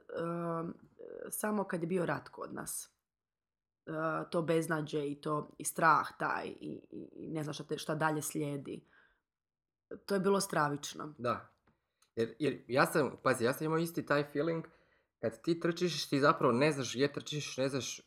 samo 1.29 1.63
kad 1.63 1.81
je 1.81 1.87
bio 1.87 2.05
rat 2.05 2.29
kod 2.29 2.53
nas. 2.53 2.97
Eh, 3.85 4.29
to 4.31 4.41
beznađe 4.41 5.07
i 5.07 5.21
to 5.21 5.49
i 5.57 5.63
strah 5.63 6.07
taj 6.19 6.47
i, 6.47 6.81
i, 6.91 7.09
i 7.15 7.27
ne 7.27 7.43
znam 7.43 7.53
šta, 7.53 7.63
te- 7.63 7.77
šta 7.77 7.95
dalje 7.95 8.21
slijedi. 8.21 8.85
To 10.05 10.13
je 10.13 10.19
bilo 10.19 10.41
stravično. 10.41 11.13
Da. 11.17 11.53
Jer, 12.15 12.35
jer 12.39 12.63
ja 12.67 12.85
sam, 12.85 13.11
pazi, 13.23 13.43
ja 13.43 13.53
sam 13.53 13.65
imao 13.65 13.77
isti 13.77 14.05
taj 14.05 14.23
feeling, 14.23 14.65
kad 15.19 15.41
ti 15.41 15.59
trčiš, 15.59 16.09
ti 16.09 16.19
zapravo 16.19 16.53
ne 16.53 16.71
znaš 16.71 16.93
gdje 16.93 17.13
trčiš, 17.13 17.57
ne 17.57 17.69
znaš 17.69 18.01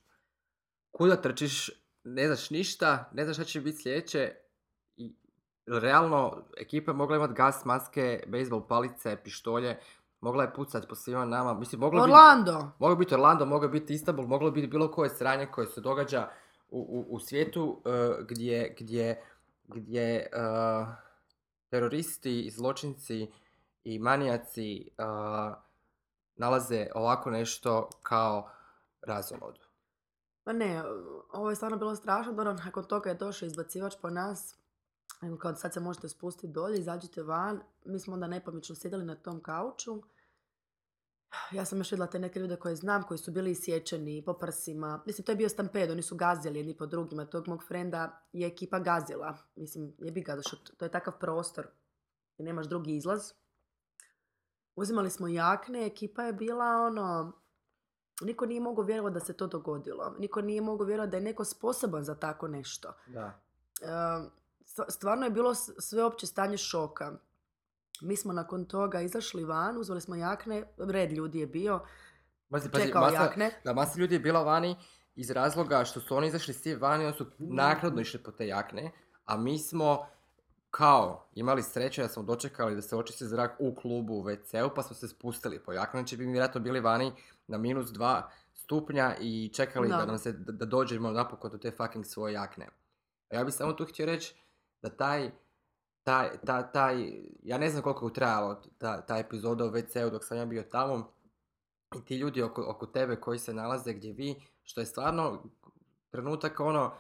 kuda 0.91 1.17
trčiš, 1.17 1.71
ne 2.05 2.27
znaš 2.27 2.51
ništa, 2.51 3.11
ne 3.13 3.25
znaš 3.25 3.37
šta 3.37 3.45
će 3.45 3.61
biti 3.61 3.83
sljedeće. 3.83 4.35
Realno, 5.67 6.43
ekipa 6.57 6.91
je 6.91 6.97
mogla 6.97 7.17
imati 7.17 7.35
gas, 7.35 7.65
maske, 7.65 8.25
bejsbol 8.27 8.67
palice, 8.67 9.17
pištolje, 9.25 9.79
mogla 10.21 10.43
je 10.43 10.55
pucati 10.55 10.89
po 10.89 10.95
svima 10.95 11.25
nama. 11.25 11.55
Mislim, 11.55 11.81
mogla 11.81 12.07
bi... 12.07 12.13
Orlando! 12.13 12.71
Moglo 12.79 12.97
biti 12.97 13.15
Orlando, 13.15 13.47
moglo 13.47 13.69
biti 13.69 13.95
Istanbul, 13.95 14.27
moglo 14.27 14.51
biti 14.51 14.67
bilo 14.67 14.91
koje 14.91 15.11
sranje 15.11 15.47
koje 15.47 15.67
se 15.67 15.81
događa 15.81 16.29
u, 16.71 16.79
u, 16.81 17.15
u 17.15 17.21
svijetu 17.21 17.83
eh, 17.85 18.25
gdje, 18.29 18.77
gdje, 18.79 19.23
gdje 19.69 20.17
eh, 20.17 20.87
teroristi 21.71 22.41
i 22.41 22.51
zločinci 22.51 23.31
i 23.85 23.99
manijaci 23.99 24.91
uh, 24.99 25.55
nalaze 26.37 26.87
ovako 26.95 27.31
nešto 27.31 27.89
kao 28.03 28.51
razonodu. 29.03 29.61
Ma 30.45 30.53
ne, 30.53 30.83
ovo 31.33 31.51
je 31.51 31.57
stvarno 31.57 31.79
bilo 31.79 31.97
strašno, 31.97 32.33
dobro, 32.33 32.53
nakon 32.53 32.85
toga 32.85 33.11
je 33.11 33.15
došao 33.15 33.47
izbacivač 33.47 33.95
po 34.03 34.11
nas, 34.11 34.57
evo 35.23 35.37
kao 35.37 35.55
sad 35.55 35.73
se 35.75 35.81
možete 35.81 36.09
spustiti 36.09 36.53
dolje, 36.53 36.79
izađite 36.79 37.23
van, 37.23 37.61
mi 37.85 37.99
smo 37.99 38.15
onda 38.15 38.27
nepomično 38.27 38.77
sjedili 38.77 39.05
na 39.05 39.15
tom 39.15 39.41
kauču, 39.41 40.03
ja 41.51 41.65
sam 41.65 41.79
još 41.79 41.91
vidjela 41.91 42.11
te 42.11 42.19
neke 42.19 42.41
ljude 42.41 42.57
koje 42.57 42.77
znam, 42.77 43.03
koji 43.03 43.19
su 43.19 43.33
bili 43.33 43.51
isječeni 43.51 44.23
po 44.27 44.35
prsima. 44.35 45.03
Mislim, 45.07 45.25
to 45.25 45.33
je 45.33 45.37
bio 45.37 45.49
stamped, 45.49 45.91
oni 45.91 46.03
su 46.03 46.17
gazili 46.17 46.59
jedni 46.59 46.77
po 46.77 46.87
drugima. 46.87 47.25
Tog 47.25 47.49
mog 47.49 47.65
frenda 47.69 48.23
je 48.33 48.47
ekipa 48.47 48.79
gazila. 48.79 49.37
Mislim, 49.57 49.95
jebi 49.99 50.21
ga, 50.21 50.37
zašto 50.37 50.57
to 50.77 50.85
je 50.85 50.91
takav 50.91 51.19
prostor 51.21 51.67
i 52.39 52.43
nemaš 52.43 52.67
drugi 52.67 52.97
izlaz. 52.97 53.33
Uzimali 54.75 55.11
smo 55.11 55.29
jakne, 55.29 55.87
ekipa 55.87 56.23
je 56.23 56.33
bila 56.33 56.65
ono... 56.65 57.33
Niko 58.23 58.47
nije 58.47 58.61
mogao 58.61 58.85
vjerovati 58.85 59.15
da 59.15 59.21
se 59.21 59.33
to 59.33 59.47
dogodilo. 59.47 60.15
Niko 60.19 60.41
nije 60.41 60.61
mogao 60.61 60.87
vjerovati 60.87 61.11
da 61.11 61.17
je 61.17 61.23
neko 61.23 61.45
sposoban 61.45 62.05
za 62.05 62.15
tako 62.15 62.49
nešto. 62.49 62.95
Da. 63.07 63.41
Ehm, 63.83 64.27
stvarno 64.89 65.25
je 65.27 65.31
bilo 65.31 65.55
sveopće 65.55 66.27
stanje 66.27 66.57
šoka. 66.57 67.13
Mi 68.01 68.17
smo 68.17 68.33
nakon 68.33 68.65
toga 68.65 69.01
izašli 69.01 69.45
van, 69.45 69.79
uzeli 69.79 70.01
smo 70.01 70.17
jakne, 70.17 70.65
red 70.79 71.13
ljudi 71.13 71.39
je 71.39 71.47
bio, 71.47 71.81
Pazi, 72.51 72.71
pazi, 72.71 72.85
čekao 72.85 73.03
masa, 73.03 73.23
jakne. 73.23 73.51
da, 73.65 73.73
masa 73.73 74.01
ljudi 74.01 74.15
je 74.15 74.19
bila 74.19 74.43
vani 74.43 74.77
iz 75.15 75.31
razloga 75.31 75.85
što 75.85 76.01
su 76.01 76.17
oni 76.17 76.27
izašli 76.27 76.55
svi 76.55 76.75
vani, 76.75 77.05
oni 77.05 77.15
su 77.17 77.27
naknadno 77.39 78.01
išli 78.01 78.23
po 78.23 78.31
te 78.31 78.47
jakne, 78.47 78.93
a 79.25 79.37
mi 79.37 79.59
smo 79.59 80.07
kao 80.71 81.29
imali 81.35 81.63
sreće 81.63 82.03
da 82.03 82.09
smo 82.09 82.23
dočekali 82.23 82.75
da 82.75 82.83
se 82.83 82.97
očisti 82.97 83.27
zrak 83.27 83.57
u 83.59 83.75
klubu 83.75 84.15
u 84.15 84.25
WC-u, 84.25 84.75
pa 84.75 84.83
smo 84.83 84.97
se 84.97 85.09
spustili 85.09 85.59
po 85.65 85.73
jakne, 85.73 86.01
znači 86.01 86.17
bi 86.17 86.27
mi 86.27 86.33
vjerojatno 86.33 86.61
bili 86.61 86.81
vani 86.81 87.13
na 87.47 87.59
minus 87.59 87.91
dva 87.91 88.31
stupnja 88.55 89.17
i 89.21 89.51
čekali 89.55 89.89
da, 89.89 89.97
Da. 89.97 90.07
nam 90.07 90.19
se, 90.19 90.33
da, 90.33 90.53
da 90.53 90.65
dođemo 90.65 91.11
napokon 91.11 91.51
do 91.51 91.59
te 91.59 91.71
fucking 91.71 92.07
svoje 92.07 92.33
jakne. 92.33 92.69
A 93.31 93.37
ja 93.37 93.45
bih 93.45 93.55
samo 93.55 93.73
tu 93.73 93.85
htio 93.85 94.07
reći 94.07 94.35
da 94.83 94.91
taj, 94.91 95.31
taj, 96.03 96.29
ta- 96.47 96.73
taj, 96.73 97.13
ja 97.43 97.59
ne 97.59 97.71
znam 97.71 97.83
koliko 97.83 98.07
je 98.07 98.13
trajalo 98.13 98.63
ta, 98.79 99.01
ta 99.07 99.19
epizoda 99.19 99.65
u 99.65 99.71
WC-u 99.71 100.11
dok 100.11 100.25
sam 100.25 100.39
ja 100.39 100.47
bio 100.47 100.63
tamo, 100.63 101.13
i 101.97 102.05
ti 102.05 102.17
ljudi 102.17 102.43
oko, 102.43 102.65
oko 102.69 102.87
tebe 102.87 103.17
koji 103.17 103.39
se 103.39 103.55
nalaze 103.55 103.93
gdje 103.93 104.13
vi, 104.13 104.35
što 104.63 104.81
je 104.81 104.87
stvarno 104.87 105.43
trenutak 106.11 106.61
ono, 106.61 106.93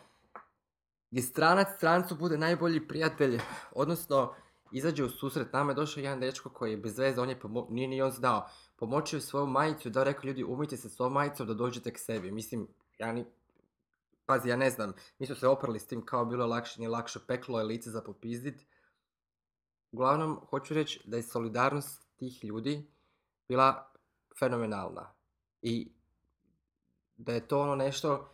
gdje 1.10 1.22
stranac 1.22 1.68
strancu 1.76 2.14
bude 2.16 2.38
najbolji 2.38 2.88
prijatelj, 2.88 3.40
odnosno 3.72 4.34
izađe 4.72 5.04
u 5.04 5.08
susret. 5.08 5.52
Nama 5.52 5.70
je 5.72 5.74
došao 5.74 6.00
jedan 6.00 6.20
dečko 6.20 6.50
koji 6.50 6.70
je 6.70 6.76
bez 6.76 6.98
veze, 6.98 7.20
on 7.20 7.28
je 7.28 7.40
pomo- 7.40 7.66
nije 7.70 7.88
ni 7.88 8.02
on 8.02 8.10
znao, 8.10 8.48
pomoćio 8.76 9.20
svoju 9.20 9.46
majicu 9.46 9.90
da 9.90 10.04
rekao 10.04 10.28
ljudi 10.28 10.44
umijte 10.44 10.76
se 10.76 10.88
s 10.88 11.00
ovom 11.00 11.12
majicom 11.12 11.46
da 11.46 11.54
dođete 11.54 11.92
k 11.92 11.98
sebi. 11.98 12.30
Mislim, 12.30 12.68
ja 12.98 13.12
ni, 13.12 13.24
pazi, 14.30 14.48
ja 14.48 14.56
ne 14.56 14.70
znam, 14.70 14.92
mi 15.18 15.26
smo 15.26 15.34
se 15.34 15.48
oprali 15.48 15.80
s 15.80 15.86
tim 15.86 16.06
kao 16.06 16.24
bilo 16.24 16.46
lakše, 16.46 16.80
nije 16.80 16.88
lakše, 16.88 17.18
peklo 17.26 17.58
je 17.58 17.64
lice 17.64 17.90
za 17.90 18.02
popizdit. 18.02 18.66
Uglavnom, 19.92 20.40
hoću 20.50 20.74
reći 20.74 21.00
da 21.04 21.16
je 21.16 21.22
solidarnost 21.22 22.08
tih 22.16 22.44
ljudi 22.44 22.90
bila 23.48 23.92
fenomenalna. 24.38 25.12
I 25.62 25.92
da 27.16 27.32
je 27.32 27.48
to 27.48 27.60
ono 27.60 27.74
nešto 27.76 28.30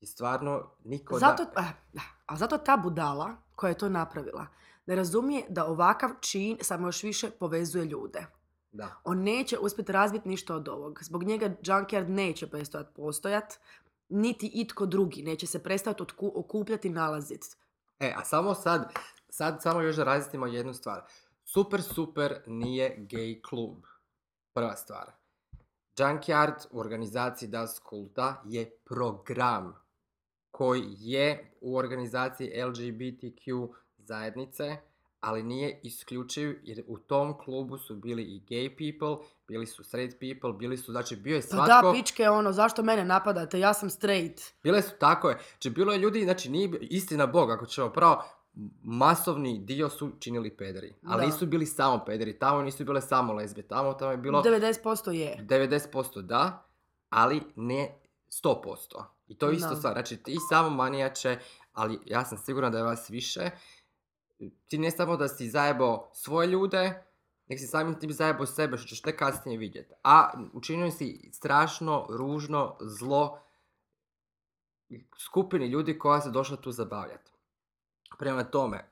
i 0.00 0.06
stvarno 0.06 0.70
niko 0.84 1.18
Zato, 1.18 1.44
da... 1.44 1.60
eh, 1.60 1.72
da, 1.92 2.02
a 2.26 2.36
zato 2.36 2.58
ta 2.58 2.76
budala 2.76 3.36
koja 3.56 3.68
je 3.68 3.78
to 3.78 3.88
napravila 3.88 4.46
ne 4.86 4.94
razumije 4.94 5.46
da 5.48 5.66
ovakav 5.66 6.10
čin 6.20 6.58
samo 6.60 6.88
još 6.88 7.02
više 7.02 7.30
povezuje 7.30 7.84
ljude. 7.84 8.26
da. 8.72 9.00
On 9.04 9.22
neće 9.22 9.58
uspjeti 9.58 9.92
razbiti 9.92 10.28
ništa 10.28 10.54
od 10.54 10.68
ovog. 10.68 10.98
Zbog 11.02 11.24
njega 11.24 11.48
Junkyard 11.62 12.08
neće 12.08 12.46
prestojat 12.46 12.94
postojat, 12.94 13.54
niti 14.14 14.50
itko 14.54 14.86
drugi 14.86 15.22
neće 15.22 15.46
se 15.46 15.62
prestati 15.62 16.02
otku- 16.02 16.32
okupljati 16.34 16.90
nalaziti. 16.90 17.46
E, 18.00 18.12
a 18.16 18.24
samo 18.24 18.54
sad, 18.54 18.92
sad 19.28 19.62
samo 19.62 19.80
još 19.80 19.96
da 19.96 20.04
razjasnimo 20.04 20.46
jednu 20.46 20.74
stvar. 20.74 21.02
Super 21.44 21.82
Super 21.82 22.42
nije 22.46 22.96
gay 23.10 23.40
klub. 23.48 23.84
Prva 24.52 24.76
stvar. 24.76 25.12
Junkyard 25.96 26.66
u 26.70 26.80
organizaciji 26.80 27.48
Das 27.48 27.78
Kulta 27.78 28.42
je 28.44 28.70
program 28.84 29.74
koji 30.50 30.82
je 30.98 31.56
u 31.60 31.76
organizaciji 31.76 32.62
LGBTQ 32.64 33.74
zajednice, 33.98 34.76
ali 35.24 35.42
nije 35.42 35.80
isključiv 35.82 36.58
jer 36.62 36.82
u 36.86 36.98
tom 36.98 37.38
klubu 37.38 37.78
su 37.78 37.96
bili 37.96 38.22
i 38.22 38.42
gay 38.48 38.68
people, 38.68 39.26
bili 39.48 39.66
su 39.66 39.84
straight 39.84 40.16
people, 40.20 40.58
bili 40.58 40.76
su, 40.76 40.92
znači 40.92 41.16
bio 41.16 41.34
je 41.34 41.40
Pa 41.40 41.46
svatko... 41.46 41.86
da, 41.86 41.92
pičke, 41.92 42.30
ono, 42.30 42.52
zašto 42.52 42.82
mene 42.82 43.04
napadate, 43.04 43.60
ja 43.60 43.74
sam 43.74 43.90
straight. 43.90 44.40
Bile 44.62 44.82
su, 44.82 44.90
tako 45.00 45.28
je. 45.28 45.38
Znači, 45.50 45.70
bilo 45.70 45.92
je 45.92 45.98
ljudi, 45.98 46.24
znači, 46.24 46.50
nije, 46.50 46.78
istina 46.80 47.26
Bog, 47.26 47.50
ako 47.50 47.66
ćemo 47.66 47.90
pravo, 47.90 48.24
masovni 48.82 49.58
dio 49.58 49.88
su 49.88 50.10
činili 50.20 50.56
pederi. 50.56 50.94
Ali 51.06 51.20
Da. 51.20 51.26
nisu 51.26 51.46
bili 51.46 51.66
samo 51.66 52.04
pederi, 52.06 52.38
tamo 52.38 52.62
nisu 52.62 52.84
bile 52.84 53.00
samo 53.00 53.32
lezbe, 53.32 53.62
tamo, 53.62 53.94
tamo 53.94 54.10
je 54.10 54.16
bilo 54.16 54.42
90% 54.42 55.10
je. 55.10 55.46
90% 55.48 56.22
da, 56.22 56.66
ali 57.10 57.42
ne 57.56 57.98
100%. 58.42 59.04
I 59.28 59.38
to 59.38 59.48
je 59.48 59.56
isto 59.56 59.76
stvar, 59.76 59.92
znači 59.92 60.16
ti 60.16 60.36
samo 60.48 60.70
manijače, 60.70 61.38
ali 61.72 61.98
ja 62.06 62.24
sam 62.24 62.38
siguran 62.38 62.72
da 62.72 62.78
je 62.78 62.84
vas 62.84 63.10
više. 63.10 63.50
Ti 64.68 64.78
ne 64.78 64.90
samo 64.90 65.16
da 65.16 65.28
si 65.28 65.50
zajebao 65.50 66.10
svoje 66.14 66.48
ljude, 66.48 67.02
nek 67.46 67.58
si 67.58 67.66
samim 67.66 67.98
tim 67.98 68.12
zajebao 68.12 68.46
sebe, 68.46 68.76
što 68.76 68.88
ćeš 68.88 69.02
tek 69.02 69.18
kasnije 69.18 69.58
vidjeti. 69.58 69.94
A 70.04 70.30
učinio 70.52 70.90
si 70.90 71.30
strašno, 71.32 72.06
ružno, 72.10 72.76
zlo 72.80 73.40
skupini 75.18 75.66
ljudi 75.66 75.98
koja 75.98 76.20
se 76.20 76.30
došla 76.30 76.56
tu 76.56 76.72
zabavljati. 76.72 77.30
Prema 78.18 78.44
tome, 78.44 78.90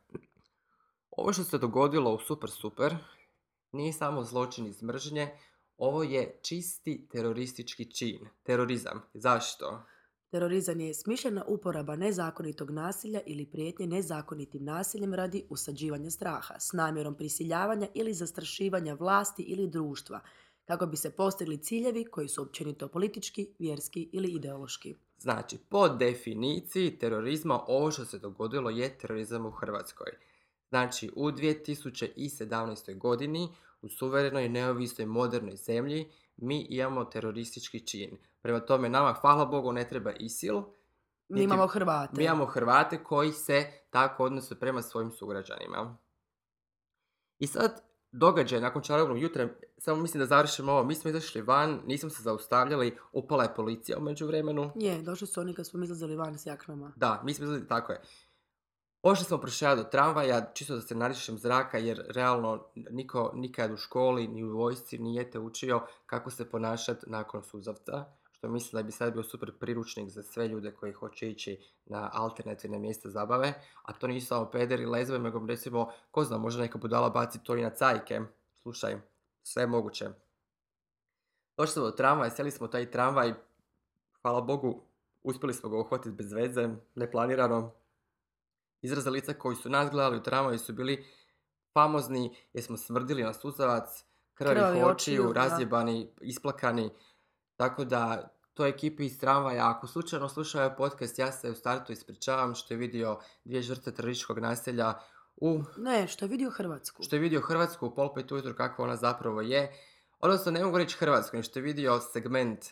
ovo 1.10 1.32
što 1.32 1.44
se 1.44 1.58
dogodilo 1.58 2.14
u 2.14 2.18
Super 2.18 2.50
Super 2.50 2.96
nije 3.72 3.92
samo 3.92 4.24
zločin 4.24 4.66
iz 4.66 4.82
mržnje, 4.82 5.38
ovo 5.76 6.02
je 6.02 6.38
čisti 6.42 7.08
teroristički 7.12 7.92
čin. 7.92 8.28
Terorizam. 8.42 9.02
Zašto? 9.14 9.82
Terorizam 10.32 10.80
je 10.80 10.94
smišljena 10.94 11.44
uporaba 11.46 11.96
nezakonitog 11.96 12.70
nasilja 12.70 13.20
ili 13.26 13.46
prijetnje 13.46 13.86
nezakonitim 13.86 14.64
nasiljem 14.64 15.14
radi 15.14 15.44
usađivanja 15.48 16.10
straha 16.10 16.54
s 16.60 16.72
namjerom 16.72 17.14
prisiljavanja 17.14 17.88
ili 17.94 18.14
zastrašivanja 18.14 18.94
vlasti 18.94 19.42
ili 19.42 19.66
društva 19.68 20.20
kako 20.64 20.86
bi 20.86 20.96
se 20.96 21.10
postigli 21.10 21.58
ciljevi 21.58 22.04
koji 22.04 22.28
su 22.28 22.42
općenito 22.42 22.88
politički, 22.88 23.48
vjerski 23.58 24.08
ili 24.12 24.28
ideološki. 24.28 24.96
Znači, 25.18 25.58
po 25.68 25.88
definiciji 25.88 26.98
terorizma 26.98 27.64
ovo 27.66 27.90
što 27.90 28.04
se 28.04 28.18
dogodilo 28.18 28.70
je 28.70 28.98
terorizam 28.98 29.46
u 29.46 29.50
Hrvatskoj. 29.50 30.12
Znači, 30.68 31.10
u 31.16 31.30
2017. 31.30 32.98
godini 32.98 33.48
u 33.82 33.88
suverenoj, 33.88 34.48
neovisnoj, 34.48 35.06
modernoj 35.06 35.56
zemlji 35.56 36.10
mi 36.36 36.66
imamo 36.70 37.04
teroristički 37.04 37.80
čin. 37.80 38.10
Prema 38.40 38.60
tome, 38.60 38.88
nama, 38.88 39.12
hvala 39.12 39.44
Bogu, 39.44 39.72
ne 39.72 39.88
treba 39.88 40.12
ISIL. 40.12 40.54
Mi 40.54 40.64
niti- 41.30 41.44
imamo 41.44 41.66
Hrvate. 41.66 42.12
Mi 42.12 42.24
imamo 42.24 42.46
Hrvate 42.46 43.04
koji 43.04 43.32
se 43.32 43.66
tako 43.90 44.24
odnose 44.24 44.60
prema 44.60 44.82
svojim 44.82 45.10
sugrađanima. 45.10 45.96
I 47.38 47.46
sad, 47.46 47.82
događaj 48.12 48.60
nakon 48.60 48.82
čarobnog 48.82 49.18
jutra, 49.18 49.48
samo 49.78 50.02
mislim 50.02 50.18
da 50.18 50.26
završimo 50.26 50.72
ovo, 50.72 50.84
mi 50.84 50.94
smo 50.94 51.10
izašli 51.10 51.42
van, 51.42 51.80
nismo 51.86 52.10
se 52.10 52.22
zaustavljali, 52.22 52.98
upala 53.12 53.42
je 53.42 53.54
policija 53.54 53.98
u 53.98 54.02
međuvremenu. 54.02 54.72
Je, 54.74 55.02
došli 55.02 55.26
su 55.26 55.40
oni 55.40 55.54
kad 55.54 55.66
smo 55.66 55.84
izlazili 55.84 56.16
van 56.16 56.38
s 56.38 56.46
jaknama. 56.46 56.92
Da, 56.96 57.22
mi 57.24 57.34
smo 57.34 57.44
izlazili, 57.44 57.68
tako 57.68 57.92
je. 57.92 58.00
Pošli 59.02 59.24
smo 59.24 59.38
prošli 59.38 59.76
do 59.76 59.84
tramvaja, 59.84 60.52
čisto 60.54 60.74
da 60.74 60.80
se 60.80 60.94
narišem 60.94 61.38
zraka, 61.38 61.78
jer 61.78 62.04
realno 62.08 62.66
niko 62.90 63.32
nikad 63.34 63.72
u 63.72 63.76
školi, 63.76 64.28
ni 64.28 64.44
u 64.44 64.56
vojsci 64.56 64.98
nije 64.98 65.30
te 65.30 65.38
učio 65.38 65.80
kako 66.06 66.30
se 66.30 66.50
ponašati 66.50 67.10
nakon 67.10 67.42
suzavca, 67.42 68.04
što 68.30 68.48
mislim 68.48 68.78
da 68.78 68.82
bi 68.82 68.92
sad 68.92 69.12
bio 69.12 69.22
super 69.22 69.52
priručnik 69.60 70.10
za 70.10 70.22
sve 70.22 70.48
ljude 70.48 70.74
koji 70.74 70.92
hoće 70.92 71.30
ići 71.30 71.60
na 71.86 72.10
alternativne 72.12 72.78
mjesta 72.78 73.10
zabave, 73.10 73.54
a 73.82 73.92
to 73.92 74.06
nisu 74.06 74.26
samo 74.26 74.50
pederi, 74.50 74.86
lezbe, 74.86 75.18
nego 75.18 75.46
recimo, 75.46 75.92
ko 76.10 76.24
zna, 76.24 76.38
možda 76.38 76.62
neka 76.62 76.78
budala 76.78 77.10
baci 77.10 77.44
to 77.44 77.56
i 77.56 77.62
na 77.62 77.70
cajke. 77.70 78.20
Slušaj, 78.54 79.00
sve 79.42 79.62
je 79.62 79.66
moguće. 79.66 80.08
Došli 81.56 81.72
smo 81.72 81.82
do 81.82 81.90
tramvaja, 81.90 82.30
sjeli 82.30 82.50
smo 82.50 82.68
taj 82.68 82.90
tramvaj, 82.90 83.34
hvala 84.22 84.40
Bogu, 84.40 84.82
uspjeli 85.22 85.54
smo 85.54 85.68
ga 85.70 85.78
uhvatiti 85.78 86.16
bez 86.16 86.32
veze, 86.32 86.68
neplanirano. 86.94 87.81
Izraze 88.82 89.10
lica 89.10 89.34
koji 89.34 89.56
su 89.56 89.70
nas 89.70 89.90
gledali 89.90 90.16
u 90.16 90.22
tramvaju 90.22 90.58
su 90.58 90.72
bili 90.72 91.04
famozni 91.74 92.36
jer 92.52 92.64
smo 92.64 92.76
smrdili 92.76 93.22
na 93.22 93.32
suzavac, 93.32 94.04
krvavih 94.34 94.62
Krvavi 94.62 94.82
očiju, 94.82 95.32
razjebani, 95.32 96.10
isplakani. 96.20 96.90
Tako 97.56 97.84
da, 97.84 98.28
toj 98.54 98.68
ekipi 98.68 99.04
iz 99.04 99.18
tramvaja, 99.20 99.70
ako 99.70 99.86
slučajno 99.86 100.28
slušaju 100.28 100.64
ovaj 100.64 100.76
podcast, 100.76 101.18
ja 101.18 101.32
se 101.32 101.50
u 101.50 101.54
startu 101.54 101.92
ispričavam 101.92 102.54
što 102.54 102.74
je 102.74 102.78
vidio 102.78 103.18
dvije 103.44 103.62
žrtve 103.62 103.94
terorističkog 103.94 104.38
naselja 104.38 104.94
u 105.36 105.60
Ne, 105.76 106.08
što 106.08 106.24
je 106.24 106.28
vidio 106.28 106.50
Hrvatsku. 106.50 107.02
što 107.02 107.16
je 107.16 107.20
vidio 107.20 107.40
Hrvatsku 107.40 107.86
u 107.86 107.94
pol 107.94 108.14
pet 108.14 108.32
ujutro 108.32 108.54
kakva 108.54 108.84
ona 108.84 108.96
zapravo 108.96 109.40
je. 109.40 109.72
Odnosno, 110.20 110.52
ne 110.52 110.64
mogu 110.64 110.78
reći 110.78 110.96
Hrvatsku, 110.96 111.36
nego 111.36 111.42
što 111.44 111.58
je 111.58 111.62
vidio 111.62 112.00
segment 112.00 112.64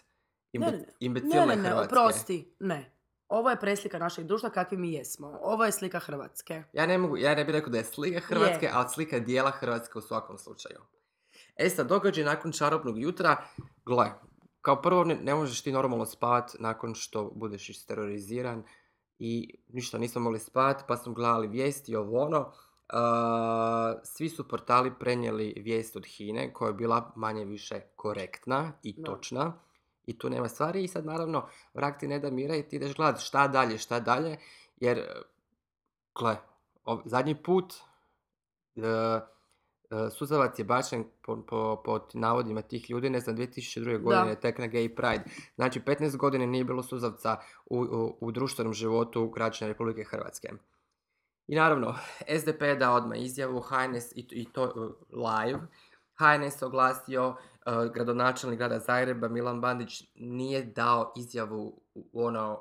imbe, 0.52 0.66
Ne, 0.66 0.72
ne, 0.72 0.78
ne. 0.78 0.86
imbecilne 1.00 1.46
Ne, 1.46 1.56
ne, 1.56 1.62
ne, 1.62 1.68
Hrvatske. 1.68 1.94
oprosti, 1.94 2.54
ne. 2.60 2.99
Ovo 3.30 3.50
je 3.50 3.60
preslika 3.60 3.98
našeg 3.98 4.26
društva 4.26 4.50
kakvi 4.50 4.76
mi 4.76 4.92
jesmo. 4.92 5.38
Ovo 5.42 5.64
je 5.64 5.72
slika 5.72 5.98
Hrvatske. 5.98 6.62
Ja 6.72 6.86
ne 6.86 6.98
mogu, 6.98 7.16
ja 7.16 7.34
ne 7.34 7.44
bih 7.44 7.52
rekao 7.52 7.70
da 7.70 7.78
je 7.78 7.84
slika 7.84 8.20
Hrvatske, 8.20 8.70
ali 8.72 8.88
slika 8.88 9.18
dijela 9.18 9.50
Hrvatske 9.50 9.98
u 9.98 10.02
svakom 10.02 10.38
slučaju. 10.38 10.80
E 11.56 11.70
sad, 11.70 11.86
događaj 11.88 12.24
nakon 12.24 12.52
čarobnog 12.52 12.98
jutra, 12.98 13.36
gle, 13.86 14.10
kao 14.60 14.82
prvo 14.82 15.04
ne, 15.04 15.14
ne 15.14 15.34
možeš 15.34 15.62
ti 15.62 15.72
normalno 15.72 16.06
spavat 16.06 16.50
nakon 16.58 16.94
što 16.94 17.30
budeš 17.34 17.68
isteroriziran 17.70 18.62
i 19.18 19.54
ništa 19.68 19.98
nismo 19.98 20.20
mogli 20.20 20.38
spavat, 20.38 20.82
pa 20.88 20.96
smo 20.96 21.12
gledali 21.12 21.48
vijesti 21.48 21.96
ovo 21.96 22.20
ono. 22.22 22.40
Uh, 22.40 24.00
svi 24.04 24.28
su 24.28 24.48
portali 24.48 24.92
prenijeli 25.00 25.54
vijest 25.56 25.96
od 25.96 26.06
Hine 26.06 26.52
koja 26.52 26.68
je 26.68 26.74
bila 26.74 27.12
manje 27.16 27.44
više 27.44 27.80
korektna 27.96 28.72
i 28.82 28.94
Da. 28.98 29.04
točna. 29.04 29.52
I 30.06 30.18
tu 30.18 30.30
nema 30.30 30.48
stvari 30.48 30.84
i 30.84 30.88
sad 30.88 31.06
naravno 31.06 31.48
vrak 31.74 31.98
ti 32.00 32.08
ne 32.08 32.18
da 32.18 32.30
mira 32.30 32.56
i 32.56 32.68
ti 32.68 32.76
ideš 32.76 32.94
gledat 32.94 33.20
šta 33.20 33.48
dalje, 33.48 33.78
šta 33.78 34.00
dalje, 34.00 34.36
jer 34.76 35.06
Gle, 36.14 36.36
ov- 36.84 37.02
zadnji 37.04 37.42
put 37.42 37.74
e, 38.76 38.80
e, 38.86 39.20
suzavac 40.10 40.58
je 40.58 40.64
bačen 40.64 41.04
po, 41.22 41.42
po, 41.42 41.82
po 41.84 42.00
navodima 42.14 42.62
tih 42.62 42.90
ljudi, 42.90 43.10
ne 43.10 43.20
znam, 43.20 43.36
2002. 43.36 44.02
godine, 44.02 44.40
tek 44.40 44.58
na 44.58 44.68
Gay 44.68 44.94
Pride. 44.96 45.24
Znači, 45.54 45.80
15 45.80 46.16
godina 46.16 46.46
nije 46.46 46.64
bilo 46.64 46.82
suzavca 46.82 47.36
u, 47.66 47.78
u, 47.80 48.16
u 48.20 48.30
društvenom 48.32 48.72
životu 48.72 49.28
građana 49.28 49.68
Republike 49.68 50.04
Hrvatske. 50.04 50.48
I 51.46 51.56
naravno, 51.56 51.94
SDP 52.38 52.62
je 52.62 52.76
dao 52.76 52.94
odmah 52.96 53.18
izjavu, 53.18 53.60
HNS 53.60 54.12
i, 54.14 54.28
to- 54.28 54.34
i 54.34 54.46
to 54.52 54.64
e, 54.64 54.70
live. 55.16 55.60
HNS 56.18 56.62
oglasio, 56.62 57.36
e, 57.72 57.88
gradonačelnik 57.88 58.58
grada 58.58 58.78
Zagreba 58.78 59.28
Milan 59.28 59.60
Bandić 59.60 60.02
nije 60.14 60.64
dao 60.64 61.12
izjavu 61.16 61.62
u- 61.94 62.06
ono 62.14 62.60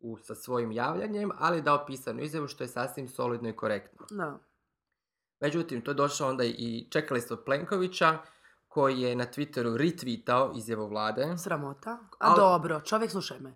u, 0.00 0.18
sa 0.18 0.34
svojim 0.34 0.72
javljanjem, 0.72 1.30
ali 1.38 1.58
je 1.58 1.62
dao 1.62 1.86
pisanu 1.86 2.22
izjavu 2.22 2.48
što 2.48 2.64
je 2.64 2.68
sasvim 2.68 3.08
solidno 3.08 3.48
i 3.48 3.52
korektno. 3.52 4.06
Da. 4.10 4.38
Međutim, 5.40 5.80
to 5.80 5.90
je 5.90 5.94
došlo 5.94 6.28
onda 6.28 6.44
i 6.44 6.86
čekali 6.90 7.22
od 7.30 7.44
Plenkovića, 7.44 8.18
koji 8.68 9.00
je 9.00 9.16
na 9.16 9.24
Twitteru 9.26 9.76
retweetao 9.76 10.52
izjavu 10.54 10.88
vlade. 10.88 11.38
Sramota. 11.38 11.90
A 11.90 11.98
Ali- 12.18 12.36
dobro, 12.36 12.80
čovjek, 12.80 13.10
slušaj 13.10 13.40
me. 13.40 13.54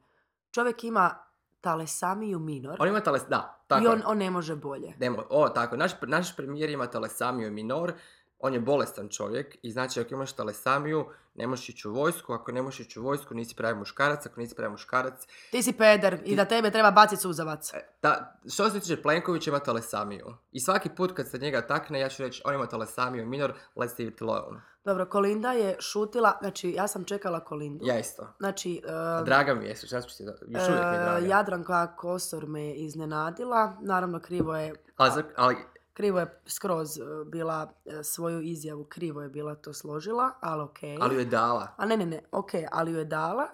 Čovjek 0.50 0.84
ima 0.84 1.14
talesamiju 1.60 2.38
minor 2.38 2.76
On 2.78 2.88
ima 2.88 3.00
tales, 3.00 3.22
da, 3.28 3.64
tako 3.66 3.84
i 3.84 3.86
on, 3.86 4.02
on 4.06 4.18
ne 4.18 4.30
može 4.30 4.56
bolje. 4.56 4.94
Nemo- 4.98 5.24
o, 5.30 5.48
tako, 5.48 5.76
naš, 5.76 5.92
naš 6.02 6.36
premijer 6.36 6.70
ima 6.70 6.86
talesamiju 6.86 7.50
minor, 7.52 7.92
on 8.38 8.54
je 8.54 8.60
bolestan 8.60 9.08
čovjek 9.08 9.56
i 9.62 9.70
znači 9.70 10.00
ako 10.00 10.14
imaš 10.14 10.32
talesamiju, 10.32 11.06
ne 11.34 11.46
možeš 11.46 11.68
ići 11.68 11.88
u 11.88 11.92
vojsku, 11.92 12.32
ako 12.32 12.52
ne 12.52 12.62
možeš 12.62 12.80
ići 12.80 13.00
u 13.00 13.02
vojsku, 13.02 13.34
nisi 13.34 13.54
pravi 13.56 13.78
muškarac, 13.78 14.26
ako 14.26 14.40
nisi 14.40 14.54
pravi 14.54 14.70
muškarac. 14.70 15.26
Ti 15.50 15.62
si 15.62 15.72
peder 15.72 16.18
i 16.24 16.36
da 16.36 16.44
tebe 16.44 16.70
treba 16.70 16.90
baciti 16.90 17.22
suzavac. 17.22 17.74
E, 17.74 17.88
Ta, 18.00 18.38
što 18.52 18.70
se 18.70 18.80
tiče 18.80 19.02
Plenković 19.02 19.46
ima 19.46 19.58
talesamiju. 19.58 20.34
I 20.52 20.60
svaki 20.60 20.88
put 20.88 21.12
kad 21.12 21.28
se 21.28 21.38
njega 21.38 21.66
takne, 21.66 22.00
ja 22.00 22.08
ću 22.08 22.22
reći, 22.22 22.42
on 22.44 22.54
ima 22.54 22.66
talesamiju 22.66 23.26
minor, 23.26 23.52
let's 23.76 23.98
leave 23.98 24.12
it 24.12 24.22
alone. 24.22 24.60
Dobro, 24.84 25.06
Kolinda 25.06 25.52
je 25.52 25.76
šutila, 25.80 26.32
znači 26.40 26.70
ja 26.70 26.88
sam 26.88 27.04
čekala 27.04 27.40
Kolindu. 27.40 27.86
Ja 27.86 27.98
isto. 27.98 28.28
Znači, 28.38 28.82
e, 29.20 29.24
Draga 29.24 29.54
mi 29.54 29.66
je, 29.66 29.76
šta 29.76 30.02
ću 30.02 30.16
ti, 30.16 30.22
još 30.22 30.68
uvijek 30.68 30.84
mi 30.84 30.94
je 30.94 31.00
e, 31.00 31.04
draga. 31.04 31.26
Jadranka 31.26 31.96
Kosor 31.96 32.46
me 32.46 32.74
iznenadila. 32.74 33.76
Naravno, 33.80 34.20
krivo 34.20 34.56
je 34.56 34.74
Ali, 34.96 35.22
ali 35.36 35.56
Krivo 35.94 36.20
je 36.20 36.40
skroz 36.46 36.98
e, 36.98 37.02
bila 37.26 37.72
e, 37.84 38.02
svoju 38.02 38.40
izjavu, 38.40 38.84
krivo 38.84 39.22
je 39.22 39.28
bila 39.28 39.54
to 39.54 39.72
složila, 39.72 40.30
ali 40.40 40.62
okej. 40.62 40.98
Ali 41.00 41.14
ju 41.14 41.18
je 41.18 41.26
dala. 41.26 41.74
A 41.76 41.86
ne, 41.86 41.96
ne, 41.96 42.06
ne, 42.06 42.20
okej, 42.32 42.66
ali 42.72 42.92
ju 42.92 42.98
je 42.98 43.04
dala. 43.04 43.46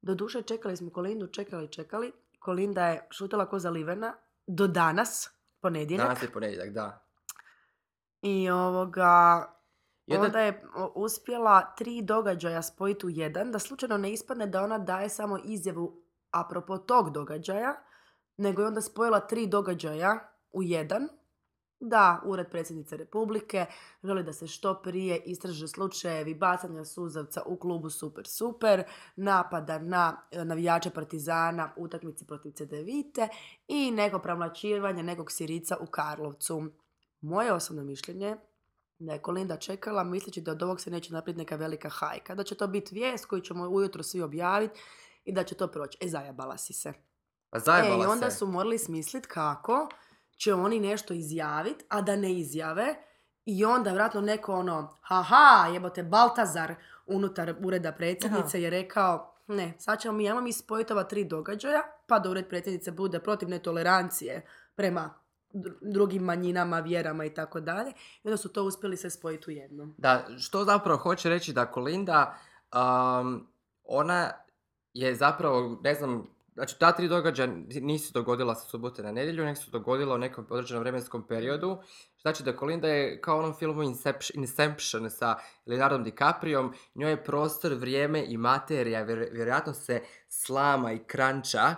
Doduše, 0.00 0.42
čekali 0.42 0.76
smo 0.76 0.90
Kolindu, 0.90 1.26
čekali, 1.26 1.68
čekali. 1.68 2.12
Kolinda 2.38 2.86
je 2.86 3.06
šutila 3.10 3.46
ko 3.46 3.58
zalivena 3.58 4.14
do 4.46 4.66
danas, 4.66 5.30
ponedjeljak. 5.60 6.06
Danas 6.06 6.22
je 6.22 6.32
ponedjeljak, 6.32 6.70
da. 6.70 7.04
I 8.22 8.50
ovoga, 8.50 9.44
I 10.06 10.16
onda- 10.16 10.40
je 10.40 10.64
uspjela 10.94 11.74
tri 11.74 12.02
događaja 12.02 12.62
spojiti 12.62 13.06
u 13.06 13.10
jedan, 13.10 13.52
da 13.52 13.58
slučajno 13.58 13.98
ne 13.98 14.12
ispadne 14.12 14.46
da 14.46 14.62
ona 14.62 14.78
daje 14.78 15.08
samo 15.08 15.38
izjavu 15.44 16.02
apropo 16.30 16.78
tog 16.78 17.10
događaja, 17.10 17.74
nego 18.36 18.62
je 18.62 18.68
onda 18.68 18.80
spojila 18.80 19.20
tri 19.20 19.46
događaja 19.46 20.18
u 20.52 20.62
jedan, 20.62 21.08
da 21.80 22.22
Ured 22.24 22.50
predsjednice 22.50 22.96
Republike 22.96 23.66
želi 24.02 24.22
da 24.22 24.32
se 24.32 24.46
što 24.46 24.82
prije 24.82 25.22
istraže 25.26 25.68
slučajevi 25.68 26.34
bacanja 26.34 26.84
suzavca 26.84 27.42
u 27.46 27.56
klubu 27.56 27.90
Super 27.90 28.26
Super, 28.26 28.84
napada 29.16 29.78
na 29.78 30.16
e, 30.30 30.44
navijače 30.44 30.90
Partizana 30.90 31.72
u 31.76 31.82
utakmici 31.84 32.26
protiv 32.26 32.52
CDVite 32.52 33.28
i 33.68 33.90
neko 33.90 34.18
premlaćivanje 34.18 35.02
nekog 35.02 35.32
Sirica 35.32 35.76
u 35.80 35.86
Karlovcu. 35.86 36.62
Moje 37.20 37.52
osobno 37.52 37.84
mišljenje 37.84 38.36
da 38.98 39.12
je 39.12 39.22
Kolinda 39.22 39.56
čekala 39.56 40.04
misleći 40.04 40.40
da 40.40 40.52
od 40.52 40.62
ovog 40.62 40.80
se 40.80 40.90
neće 40.90 41.12
napraviti 41.12 41.38
neka 41.38 41.56
velika 41.56 41.88
hajka, 41.88 42.34
da 42.34 42.44
će 42.44 42.54
to 42.54 42.66
biti 42.66 42.94
vijest 42.94 43.26
koju 43.26 43.40
ćemo 43.40 43.68
ujutro 43.68 44.02
svi 44.02 44.22
objaviti 44.22 44.80
i 45.24 45.32
da 45.32 45.44
će 45.44 45.54
to 45.54 45.66
proći. 45.68 45.98
E, 46.00 46.08
zajabala 46.08 46.58
si 46.58 46.72
se. 46.72 46.92
Pa 47.50 47.58
E, 47.58 47.60
zajebala 47.60 48.04
i 48.04 48.06
onda 48.06 48.30
se. 48.30 48.36
su 48.36 48.46
morali 48.46 48.78
smisliti 48.78 49.28
kako 49.28 49.88
će 50.38 50.54
oni 50.54 50.80
nešto 50.80 51.14
izjaviti, 51.14 51.84
a 51.88 52.02
da 52.02 52.16
ne 52.16 52.32
izjave. 52.32 52.94
I 53.44 53.64
onda 53.64 53.92
vratno 53.92 54.20
neko 54.20 54.54
ono, 54.54 54.96
haha, 55.02 55.68
jebote, 55.72 56.02
Baltazar 56.02 56.74
unutar 57.06 57.54
ureda 57.64 57.92
predsjednice 57.92 58.62
je 58.62 58.70
rekao, 58.70 59.34
ne, 59.46 59.74
sad 59.78 60.00
ćemo 60.00 60.14
mi, 60.14 60.28
ajmo 60.28 60.40
mi 60.40 60.52
spojiti 60.52 60.92
ova 60.92 61.04
tri 61.04 61.24
događaja, 61.24 61.82
pa 62.06 62.18
da 62.18 62.30
ured 62.30 62.48
predsjednice 62.48 62.90
bude 62.90 63.20
protiv 63.20 63.48
netolerancije 63.48 64.46
prema 64.74 65.14
dr- 65.52 65.78
drugim 65.80 66.22
manjinama, 66.22 66.80
vjerama 66.80 67.24
i 67.24 67.34
tako 67.34 67.60
dalje. 67.60 67.90
I 68.24 68.28
onda 68.28 68.36
su 68.36 68.48
to 68.48 68.64
uspjeli 68.64 68.96
se 68.96 69.10
spojiti 69.10 69.50
u 69.50 69.54
jedno. 69.54 69.94
Da, 69.98 70.26
što 70.38 70.64
zapravo 70.64 70.98
hoće 70.98 71.28
reći 71.28 71.52
da 71.52 71.70
Kolinda, 71.70 72.38
um, 72.72 73.46
ona 73.84 74.30
je 74.94 75.14
zapravo, 75.14 75.78
ne 75.82 75.94
znam, 75.94 76.26
znači 76.58 76.78
ta 76.78 76.92
tri 76.92 77.08
događaja 77.08 77.48
nisu 77.80 78.12
dogodila 78.12 78.54
sa 78.54 78.68
subote 78.68 79.02
na 79.02 79.12
nedjelju, 79.12 79.44
nego 79.44 79.60
su 79.60 79.70
dogodila 79.70 80.14
u 80.14 80.18
nekom 80.18 80.46
određenom 80.50 80.82
vremenskom 80.82 81.26
periodu. 81.26 81.78
Znači 82.22 82.42
da 82.42 82.56
Kolinda 82.56 82.88
je 82.88 83.20
kao 83.20 83.38
onom 83.38 83.54
filmu 83.54 83.82
Inception, 83.82 84.42
Inception 84.42 85.10
sa 85.10 85.36
Leonardom 85.66 86.04
DiCapriom, 86.04 86.74
njoj 86.94 87.10
je 87.10 87.24
prostor, 87.24 87.74
vrijeme 87.74 88.24
i 88.28 88.36
materija, 88.36 89.04
vjer- 89.04 89.28
vjerojatno 89.32 89.74
se 89.74 90.02
slama 90.28 90.92
i 90.92 90.98
kranča. 90.98 91.74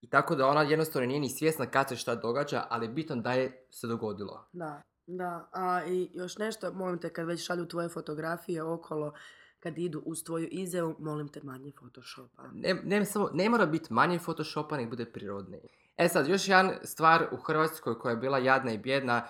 I 0.00 0.10
tako 0.10 0.34
da 0.34 0.46
ona 0.46 0.62
jednostavno 0.62 1.06
nije 1.06 1.20
ni 1.20 1.28
svjesna 1.28 1.66
kad 1.66 1.88
se 1.88 1.96
šta 1.96 2.14
događa, 2.14 2.64
ali 2.70 2.88
bitno 2.88 3.16
da 3.16 3.32
je 3.32 3.66
se 3.70 3.86
dogodilo. 3.86 4.48
Da, 4.52 4.82
da. 5.06 5.48
A 5.52 5.82
i 5.86 6.10
još 6.14 6.38
nešto, 6.38 6.72
molim 6.72 6.98
te, 7.00 7.12
kad 7.12 7.26
već 7.26 7.46
šalju 7.46 7.66
tvoje 7.66 7.88
fotografije 7.88 8.62
okolo, 8.62 9.12
kad 9.60 9.78
idu 9.78 10.02
uz 10.06 10.24
tvoju 10.24 10.48
izjavu, 10.50 10.96
molim 10.98 11.28
te 11.28 11.40
manje 11.42 11.72
photoshopa. 11.80 12.42
Ne, 12.52 12.80
ne, 12.84 13.04
samo, 13.04 13.30
ne 13.32 13.48
mora 13.48 13.66
biti 13.66 13.92
manje 13.92 14.18
photoshopa, 14.18 14.76
nek 14.76 14.90
bude 14.90 15.04
prirodniji. 15.04 15.68
E 15.96 16.08
sad, 16.08 16.28
još 16.28 16.48
jedan 16.48 16.72
stvar 16.82 17.28
u 17.32 17.36
Hrvatskoj 17.36 17.98
koja 17.98 18.10
je 18.10 18.16
bila 18.16 18.38
jadna 18.38 18.72
i 18.72 18.78
bjedna, 18.78 19.28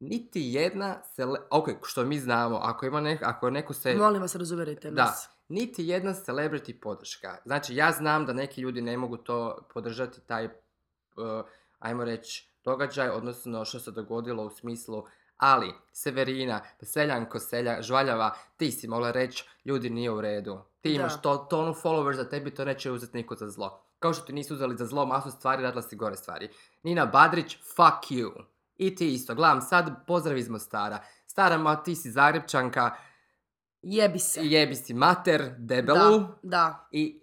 niti 0.00 0.40
jedna 0.40 1.02
cele... 1.14 1.40
Ok, 1.50 1.68
što 1.82 2.04
mi 2.04 2.18
znamo, 2.18 2.58
ako 2.62 2.86
ima 2.86 3.00
nek, 3.00 3.22
ako 3.22 3.50
neko 3.50 3.72
se... 3.74 3.94
Molim 3.94 4.22
vas, 4.22 4.34
razuvjerite 4.34 4.90
Da, 4.90 5.04
nas. 5.04 5.28
niti 5.48 5.86
jedna 5.86 6.14
celebrity 6.14 6.80
podrška. 6.80 7.36
Znači, 7.44 7.74
ja 7.76 7.92
znam 7.92 8.26
da 8.26 8.32
neki 8.32 8.60
ljudi 8.60 8.82
ne 8.82 8.96
mogu 8.96 9.16
to 9.16 9.68
podržati, 9.74 10.20
taj, 10.20 10.44
uh, 10.44 10.52
ajmo 11.78 12.04
reći, 12.04 12.50
događaj, 12.64 13.08
odnosno 13.08 13.64
što 13.64 13.78
se 13.78 13.90
dogodilo 13.90 14.44
u 14.44 14.50
smislu, 14.50 15.04
ali 15.38 15.72
Severina, 15.92 16.60
Seljanko, 16.82 17.38
Selja, 17.38 17.82
Žvaljava, 17.82 18.34
ti 18.56 18.72
si 18.72 18.88
mogla 18.88 19.10
reći, 19.10 19.44
ljudi 19.64 19.90
nije 19.90 20.10
u 20.10 20.20
redu. 20.20 20.60
Ti 20.80 20.88
Da. 20.88 20.94
imaš 20.94 21.22
to, 21.22 21.36
tonu 21.36 21.74
followers, 21.74 22.16
za 22.16 22.28
tebi 22.28 22.54
to 22.54 22.64
neće 22.64 22.90
uzeti 22.90 23.16
niko 23.16 23.34
za 23.34 23.48
zlo. 23.48 23.80
Kao 23.98 24.12
što 24.12 24.24
ti 24.24 24.32
nisu 24.32 24.54
uzeli 24.54 24.76
za 24.76 24.86
zlo 24.86 25.06
masu 25.06 25.30
stvari, 25.30 25.62
radila 25.62 25.82
si 25.82 25.96
gore 25.96 26.16
stvari. 26.16 26.48
Nina 26.82 27.06
Badrić, 27.06 27.56
fuck 27.56 28.10
you. 28.10 28.30
I 28.76 28.94
ti 28.94 29.14
isto. 29.14 29.34
Gledam 29.34 29.60
sad, 29.60 30.06
pozdrav 30.06 30.38
iz 30.38 30.48
Mostara. 30.48 30.98
Stara 31.26 31.58
ma, 31.58 31.76
ti 31.76 31.94
si 31.94 32.10
Zagrebčanka, 32.10 32.90
Jebi 33.82 34.18
se. 34.18 34.40
jebi 34.42 34.74
si 34.74 34.94
mater, 34.94 35.54
debelu. 35.58 36.18
Da, 36.18 36.28
da. 36.42 36.88
I 36.90 37.20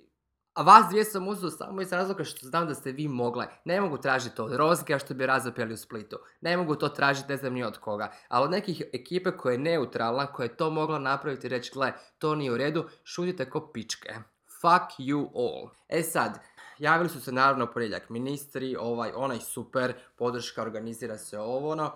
a 0.55 0.63
vas 0.63 0.85
dvije 0.89 1.05
sam 1.05 1.27
uzeo 1.27 1.49
samo 1.49 1.81
iz 1.81 1.91
razloga 1.91 2.23
što 2.23 2.47
znam 2.47 2.67
da 2.67 2.75
ste 2.75 2.91
vi 2.91 3.07
mogle. 3.07 3.47
Ne 3.65 3.81
mogu 3.81 3.97
tražiti 3.97 4.41
od 4.41 4.53
Rozge, 4.53 4.99
što 4.99 5.13
bi 5.13 5.25
razapeli 5.25 5.73
u 5.73 5.77
Splitu. 5.77 6.17
Ne 6.41 6.57
mogu 6.57 6.75
to 6.75 6.89
tražiti 6.89 7.29
ne 7.29 7.37
znam 7.37 7.53
ni 7.53 7.63
od 7.63 7.77
koga. 7.77 8.11
Ali 8.27 8.43
od 8.43 8.51
nekih 8.51 8.81
ekipe 8.93 9.31
koja 9.31 9.53
je 9.53 9.59
neutralna, 9.59 10.27
koja 10.27 10.43
je 10.43 10.57
to 10.57 10.69
mogla 10.69 10.99
napraviti 10.99 11.47
i 11.47 11.49
reći, 11.49 11.71
gle, 11.73 11.93
to 12.17 12.35
nije 12.35 12.51
u 12.51 12.57
redu, 12.57 12.85
šutite 13.03 13.49
ko 13.49 13.71
pičke. 13.73 14.13
Fuck 14.61 14.99
you 14.99 15.29
all. 15.35 15.69
E 15.89 16.03
sad, 16.03 16.39
javili 16.79 17.09
su 17.09 17.21
se 17.21 17.31
naravno 17.31 17.71
ponedjeljak 17.71 18.09
ministri, 18.09 18.75
ovaj, 18.79 19.11
onaj 19.15 19.39
super, 19.39 19.93
podrška, 20.15 20.61
organizira 20.61 21.17
se 21.17 21.39
ovo 21.39 21.71
ono. 21.71 21.91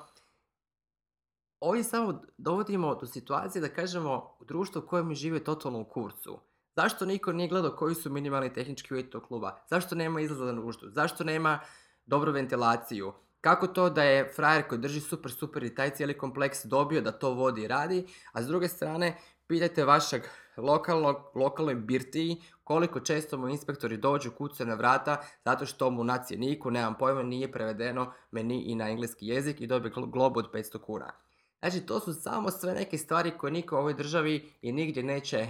ovdje 1.59 1.83
samo 1.83 2.21
dovodimo 2.37 2.95
do 2.95 3.05
situacije 3.05 3.61
da 3.61 3.69
kažemo 3.69 4.35
u 4.39 4.45
društvu 4.45 4.79
u 4.79 4.87
kojem 4.87 5.15
žive 5.15 5.43
totalno 5.43 5.79
u 5.79 5.85
kurcu. 5.85 6.48
Zašto 6.79 7.05
niko 7.05 7.31
nije 7.33 7.49
gledao 7.49 7.75
koji 7.75 7.95
su 7.95 8.09
minimalni 8.09 8.53
tehnički 8.53 8.93
uvjeti 8.93 9.09
tog 9.09 9.23
kluba? 9.23 9.57
Zašto 9.67 9.95
nema 9.95 10.21
izlaza 10.21 10.45
na 10.45 10.51
nuždu? 10.51 10.89
Zašto 10.89 11.23
nema 11.23 11.59
dobru 12.05 12.31
ventilaciju? 12.31 13.13
Kako 13.41 13.67
to 13.67 13.89
da 13.89 14.03
je 14.03 14.31
frajer 14.35 14.67
koji 14.67 14.81
drži 14.81 14.99
super, 14.99 15.31
super 15.31 15.63
i 15.63 15.75
taj 15.75 15.89
cijeli 15.89 16.17
kompleks 16.17 16.65
dobio 16.65 17.01
da 17.01 17.11
to 17.11 17.33
vodi 17.33 17.63
i 17.63 17.67
radi, 17.67 18.05
a 18.31 18.43
s 18.43 18.47
druge 18.47 18.67
strane 18.67 19.17
pitajte 19.47 19.85
vašeg 19.85 20.23
lokalnog, 20.57 21.17
lokalnoj 21.35 21.75
birtiji 21.75 22.41
koliko 22.63 22.99
često 22.99 23.37
mu 23.37 23.49
inspektori 23.49 23.97
dođu 23.97 24.31
kucaju 24.31 24.67
na 24.67 24.75
vrata 24.75 25.21
zato 25.45 25.65
što 25.65 25.89
mu 25.89 26.03
na 26.03 26.23
cjeniku, 26.23 26.71
nemam 26.71 26.95
pojma, 26.99 27.23
nije 27.23 27.51
prevedeno 27.51 28.13
meni 28.31 28.63
i 28.63 28.75
na 28.75 28.89
engleski 28.89 29.27
jezik 29.27 29.61
i 29.61 29.67
dobije 29.67 29.91
gl- 29.93 30.11
globu 30.11 30.39
od 30.39 30.51
500 30.51 30.81
kuna. 30.81 31.11
Znači, 31.59 31.81
to 31.81 31.99
su 31.99 32.13
samo 32.13 32.51
sve 32.51 32.73
neke 32.73 32.97
stvari 32.97 33.37
koje 33.37 33.51
niko 33.51 33.75
u 33.75 33.79
ovoj 33.79 33.93
državi 33.93 34.51
i 34.61 34.71
nigdje 34.71 35.03
neće 35.03 35.47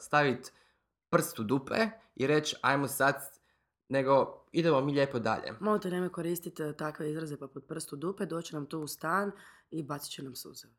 staviti 0.00 0.50
prst 1.10 1.38
u 1.38 1.42
dupe 1.42 1.88
i 2.14 2.26
reći 2.26 2.56
ajmo 2.62 2.88
sad, 2.88 3.14
nego 3.88 4.44
idemo 4.52 4.80
mi 4.80 4.92
lijepo 4.92 5.18
dalje. 5.18 5.52
Možete 5.60 5.90
nemoj 5.90 6.12
koristiti 6.12 6.62
e, 6.62 6.76
takve 6.76 7.10
izraze 7.10 7.36
poput 7.36 7.68
prstu 7.68 7.96
dupe, 7.96 8.26
doći 8.26 8.54
nam 8.54 8.66
tu 8.66 8.80
u 8.80 8.86
stan 8.86 9.32
i 9.70 9.82
bacit 9.82 10.12
će 10.12 10.22
nam 10.22 10.34
suzavac. 10.34 10.76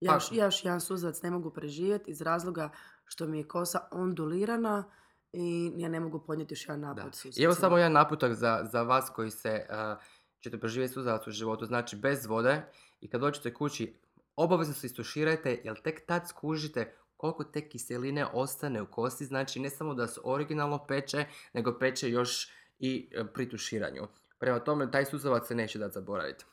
Ja 0.00 0.14
još, 0.14 0.32
ja 0.32 0.44
još 0.44 0.64
jedan 0.64 0.80
suzavac 0.80 1.22
ne 1.22 1.30
mogu 1.30 1.50
preživjeti 1.50 2.10
iz 2.10 2.20
razloga 2.20 2.70
što 3.04 3.26
mi 3.26 3.38
je 3.38 3.48
kosa 3.48 3.88
ondulirana 3.90 4.84
i 5.32 5.72
ja 5.76 5.88
ne 5.88 6.00
mogu 6.00 6.24
podnijeti 6.26 6.52
još 6.52 6.68
jedan 6.68 6.80
Da. 6.80 6.86
napad 6.88 7.18
I 7.36 7.42
evo 7.42 7.54
samo 7.54 7.78
jedan 7.78 7.92
naputak 7.92 8.34
za, 8.34 8.68
za 8.72 8.82
vas 8.82 9.10
koji 9.14 9.30
se 9.30 9.66
uh, 9.70 10.02
ćete 10.40 10.60
preživjeti 10.60 10.94
suzavac 10.94 11.26
u 11.26 11.30
životu, 11.30 11.66
znači 11.66 11.96
bez 11.96 12.26
vode 12.26 12.62
i 13.00 13.10
kad 13.10 13.20
dođete 13.20 13.54
kući 13.54 14.00
obavezno 14.36 14.74
se 14.74 14.86
istuširajte 14.86 15.60
jer 15.64 15.82
tek 15.82 16.06
tad 16.06 16.28
skužite 16.28 16.96
koliko 17.22 17.44
te 17.44 17.68
kiseline 17.68 18.26
ostane 18.32 18.82
u 18.82 18.86
kosti, 18.86 19.24
znači 19.24 19.60
ne 19.60 19.70
samo 19.70 19.94
da 19.94 20.06
se 20.06 20.20
originalno 20.24 20.86
peče, 20.86 21.24
nego 21.52 21.78
peče 21.78 22.10
još 22.10 22.50
i 22.78 23.10
e, 23.14 23.24
pri 23.34 23.48
tuširanju. 23.48 24.08
Prema 24.38 24.58
tome, 24.58 24.90
taj 24.90 25.04
suzavac 25.04 25.46
se 25.46 25.54
neće 25.54 25.78
dati 25.78 25.94
zaboraviti. 25.94 26.44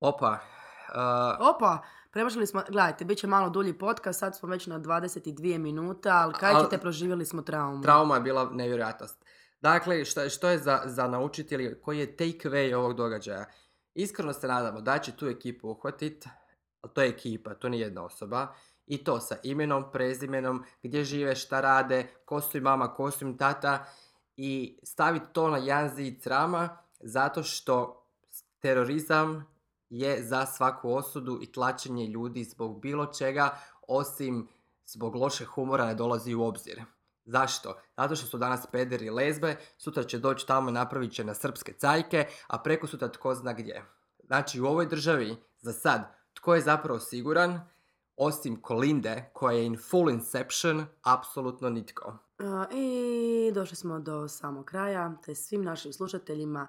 Opa, 0.00 0.38
uh, 0.88 1.54
Opa, 1.54 1.78
premašili 2.10 2.46
smo, 2.46 2.62
gledajte, 2.68 3.04
bit 3.04 3.18
će 3.18 3.26
malo 3.26 3.50
dulji 3.50 3.78
podcast, 3.78 4.20
sad 4.20 4.36
smo 4.36 4.48
već 4.48 4.66
na 4.66 4.80
22 4.80 5.58
minuta, 5.58 6.10
ali 6.12 6.34
kaj 6.34 6.54
Al- 6.54 6.64
ćete, 6.64 6.78
proživjeli 6.78 7.26
smo 7.26 7.42
traumu. 7.42 7.82
trauma 7.82 8.14
je 8.14 8.20
bila 8.20 8.50
nevjerojatnost. 8.50 9.24
Dakle, 9.60 10.04
što, 10.04 10.28
što 10.28 10.48
je 10.48 10.58
za, 10.58 10.82
za 10.84 11.08
naučiti 11.08 11.54
ili 11.54 11.80
koji 11.80 11.98
je 11.98 12.16
take 12.16 12.48
away 12.48 12.74
ovog 12.74 12.96
događaja? 12.96 13.44
Iskreno 13.94 14.32
se 14.32 14.48
nadamo 14.48 14.80
da 14.80 14.98
će 14.98 15.16
tu 15.16 15.28
ekipu 15.28 15.68
uhvatiti, 15.70 16.28
to 16.94 17.02
je 17.02 17.08
ekipa, 17.08 17.54
to 17.54 17.68
nije 17.68 17.82
jedna 17.82 18.04
osoba, 18.04 18.54
i 18.88 19.04
to 19.04 19.20
sa 19.20 19.36
imenom, 19.42 19.84
prezimenom, 19.92 20.64
gdje 20.82 21.04
žive, 21.04 21.36
šta 21.36 21.60
rade, 21.60 22.06
ko 22.24 22.40
su 22.40 22.56
im 22.56 22.62
mama, 22.62 22.94
ko 22.94 23.10
su 23.10 23.24
im 23.24 23.38
tata, 23.38 23.84
i 24.36 24.78
staviti 24.82 25.26
to 25.32 25.50
na 25.50 25.58
jedan 25.58 25.94
zid 25.94 26.22
srama, 26.22 26.78
zato 27.00 27.42
što 27.42 28.06
terorizam 28.60 29.46
je 29.90 30.22
za 30.22 30.46
svaku 30.46 30.94
osudu 30.94 31.38
i 31.42 31.52
tlačenje 31.52 32.06
ljudi 32.06 32.44
zbog 32.44 32.80
bilo 32.80 33.06
čega, 33.06 33.58
osim 33.88 34.48
zbog 34.86 35.14
lošeg 35.14 35.48
humora 35.48 35.86
ne 35.86 35.94
dolazi 35.94 36.34
u 36.34 36.42
obzir. 36.42 36.82
Zašto? 37.24 37.74
Zato 37.96 38.16
što 38.16 38.26
su 38.26 38.38
danas 38.38 38.66
pederi 38.72 39.06
i 39.06 39.10
lezbe, 39.10 39.56
sutra 39.78 40.04
će 40.04 40.18
doći 40.18 40.46
tamo 40.46 40.68
i 40.68 40.72
napravit 40.72 41.12
će 41.12 41.24
na 41.24 41.34
srpske 41.34 41.72
cajke, 41.72 42.26
a 42.46 42.58
preko 42.58 42.86
sutra 42.86 43.08
tko 43.08 43.34
zna 43.34 43.52
gdje. 43.52 43.84
Znači 44.26 44.60
u 44.60 44.66
ovoj 44.66 44.86
državi, 44.86 45.36
za 45.60 45.72
sad, 45.72 46.14
tko 46.34 46.54
je 46.54 46.60
zapravo 46.60 47.00
siguran, 47.00 47.60
osim 48.18 48.60
Kolinde, 48.60 49.30
koja 49.32 49.56
je 49.56 49.66
in 49.66 49.76
full 49.90 50.10
inception, 50.10 50.84
apsolutno 51.02 51.70
nitko. 51.70 52.16
I 52.72 53.52
došli 53.54 53.76
smo 53.76 53.98
do 53.98 54.28
samog 54.28 54.64
kraja, 54.64 55.12
te 55.24 55.34
svim 55.34 55.64
našim 55.64 55.92
slušateljima 55.92 56.66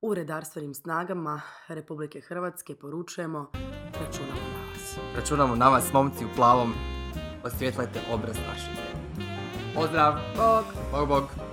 u 0.00 0.14
redarstvenim 0.14 0.74
snagama 0.74 1.40
Republike 1.68 2.20
Hrvatske 2.20 2.74
poručujemo 2.74 3.50
računamo 4.00 4.40
na 4.52 4.70
vas. 4.70 4.98
Računamo 5.16 5.56
na 5.56 5.68
vas, 5.68 5.92
momci 5.92 6.24
u 6.24 6.28
plavom, 6.36 6.72
osvjetlajte 7.44 8.00
obraz 8.12 8.36
naše 8.48 8.66
zemlje. 8.66 9.30
Pozdrav! 9.74 10.14
Bog! 10.36 10.64
Bog, 10.92 11.08
bog! 11.08 11.49